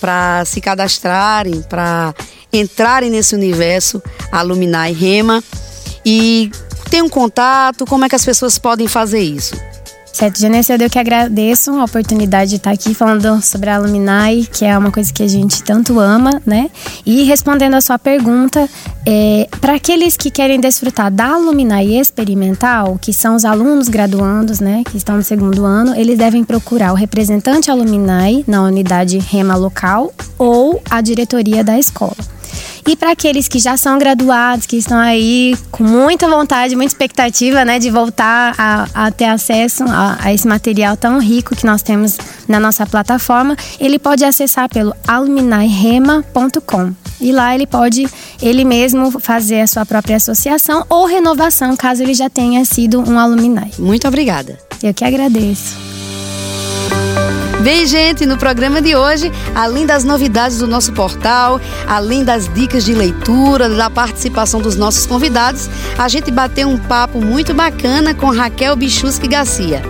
para 0.00 0.44
se 0.44 0.60
cadastrarem, 0.60 1.62
para 1.62 2.14
entrarem 2.52 3.10
nesse 3.10 3.34
universo 3.34 4.02
Alumni 4.32 4.92
Rema 4.92 5.42
e 6.04 6.50
tem 6.90 7.02
um 7.02 7.08
contato, 7.08 7.84
como 7.84 8.04
é 8.04 8.08
que 8.08 8.16
as 8.16 8.24
pessoas 8.24 8.58
podem 8.58 8.88
fazer 8.88 9.20
isso? 9.20 9.54
Certo, 10.18 10.40
Janessa, 10.40 10.74
eu 10.74 10.90
que 10.90 10.98
agradeço 10.98 11.70
a 11.70 11.84
oportunidade 11.84 12.50
de 12.50 12.56
estar 12.56 12.72
aqui 12.72 12.92
falando 12.92 13.40
sobre 13.40 13.70
a 13.70 13.76
Alumni, 13.76 14.48
que 14.52 14.64
é 14.64 14.76
uma 14.76 14.90
coisa 14.90 15.12
que 15.12 15.22
a 15.22 15.28
gente 15.28 15.62
tanto 15.62 16.00
ama, 16.00 16.42
né? 16.44 16.72
E 17.06 17.22
respondendo 17.22 17.74
a 17.74 17.80
sua 17.80 18.00
pergunta, 18.00 18.68
é, 19.06 19.46
para 19.60 19.74
aqueles 19.74 20.16
que 20.16 20.28
querem 20.28 20.58
desfrutar 20.58 21.08
da 21.08 21.34
Alumni 21.34 22.00
experimental, 22.00 22.98
que 23.00 23.12
são 23.12 23.36
os 23.36 23.44
alunos 23.44 23.88
graduandos, 23.88 24.58
né, 24.58 24.82
que 24.90 24.96
estão 24.96 25.18
no 25.18 25.22
segundo 25.22 25.64
ano, 25.64 25.94
eles 25.94 26.18
devem 26.18 26.42
procurar 26.42 26.90
o 26.92 26.96
representante 26.96 27.70
Alumni 27.70 28.44
na 28.44 28.64
unidade 28.64 29.18
REMA 29.18 29.54
local 29.54 30.12
ou 30.36 30.82
a 30.90 31.00
diretoria 31.00 31.62
da 31.62 31.78
escola. 31.78 32.37
E 32.88 32.96
para 32.96 33.10
aqueles 33.10 33.48
que 33.48 33.58
já 33.58 33.76
são 33.76 33.98
graduados, 33.98 34.64
que 34.64 34.78
estão 34.78 34.96
aí 34.98 35.54
com 35.70 35.84
muita 35.84 36.26
vontade, 36.26 36.74
muita 36.74 36.90
expectativa, 36.90 37.62
né, 37.62 37.78
de 37.78 37.90
voltar 37.90 38.54
a, 38.56 38.88
a 38.94 39.10
ter 39.10 39.26
acesso 39.26 39.84
a, 39.86 40.16
a, 40.18 40.32
esse 40.32 40.48
material 40.48 40.96
tão 40.96 41.20
rico 41.20 41.54
que 41.54 41.66
nós 41.66 41.82
temos 41.82 42.16
na 42.48 42.58
nossa 42.58 42.86
plataforma, 42.86 43.54
ele 43.78 43.98
pode 43.98 44.24
acessar 44.24 44.70
pelo 44.70 44.94
alumnirema.com. 45.06 46.94
E 47.20 47.30
lá 47.30 47.54
ele 47.54 47.66
pode 47.66 48.08
ele 48.40 48.64
mesmo 48.64 49.20
fazer 49.20 49.60
a 49.60 49.66
sua 49.66 49.84
própria 49.84 50.16
associação 50.16 50.86
ou 50.88 51.04
renovação, 51.04 51.76
caso 51.76 52.02
ele 52.02 52.14
já 52.14 52.30
tenha 52.30 52.64
sido 52.64 53.00
um 53.06 53.18
alumni. 53.18 53.70
Muito 53.78 54.08
obrigada. 54.08 54.58
Eu 54.82 54.94
que 54.94 55.04
agradeço. 55.04 55.76
Bem, 57.68 57.84
gente, 57.84 58.24
no 58.24 58.38
programa 58.38 58.80
de 58.80 58.96
hoje, 58.96 59.30
além 59.54 59.84
das 59.84 60.02
novidades 60.02 60.56
do 60.56 60.66
nosso 60.66 60.90
portal, 60.94 61.60
além 61.86 62.24
das 62.24 62.48
dicas 62.48 62.82
de 62.82 62.94
leitura, 62.94 63.68
da 63.68 63.90
participação 63.90 64.58
dos 64.58 64.74
nossos 64.74 65.04
convidados, 65.04 65.68
a 65.98 66.08
gente 66.08 66.30
bateu 66.30 66.66
um 66.66 66.78
papo 66.78 67.20
muito 67.20 67.52
bacana 67.52 68.14
com 68.14 68.30
Raquel 68.30 68.74
Bichusque 68.74 69.28
Garcia. 69.28 69.82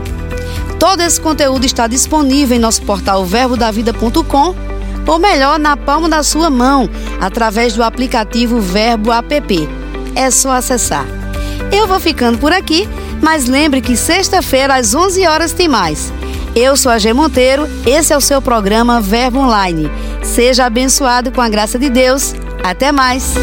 Todo 0.77 1.03
esse 1.03 1.21
conteúdo 1.21 1.67
está 1.67 1.87
disponível 1.87 2.57
em 2.57 2.61
nosso 2.61 2.83
portal 2.83 3.25
verbodavida.com 3.25 4.57
ou 5.07 5.19
melhor, 5.21 5.57
na 5.57 5.77
palma 5.77 6.09
da 6.09 6.25
sua 6.25 6.51
mão, 6.51 6.91
através 7.21 7.75
do 7.75 7.85
aplicativo 7.85 8.61
Verbo 8.61 9.13
App. 9.13 9.69
É 10.17 10.33
só 10.33 10.51
acessar. 10.51 11.07
Eu 11.71 11.87
vou 11.87 12.01
ficando 12.01 12.39
por 12.39 12.53
aqui, 12.53 12.89
mas 13.23 13.47
lembre 13.47 13.81
que 13.81 13.97
sexta-feira 13.97 14.75
às 14.75 14.97
11 14.97 15.25
horas 15.29 15.53
tem 15.53 15.69
mais. 15.69 16.13
Eu 16.61 16.77
sou 16.77 16.91
a 16.91 16.99
G 16.99 17.13
Monteiro, 17.13 17.69
esse 17.87 18.13
é 18.13 18.17
o 18.17 18.21
seu 18.21 18.43
programa 18.43 19.01
Verbo 19.01 19.39
Online. 19.39 19.89
Seja 20.25 20.65
abençoado 20.67 21.31
com 21.31 21.41
a 21.41 21.49
graça 21.49 21.79
de 21.79 21.89
Deus. 21.89 22.35
Até 22.65 22.91
mais. 22.91 23.35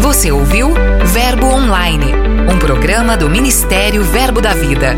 Você 0.00 0.30
ouviu 0.30 0.72
Verbo 1.06 1.46
Online, 1.46 2.06
um 2.48 2.56
programa 2.56 3.16
do 3.16 3.28
Ministério 3.28 4.04
Verbo 4.04 4.40
da 4.40 4.54
Vida. 4.54 4.96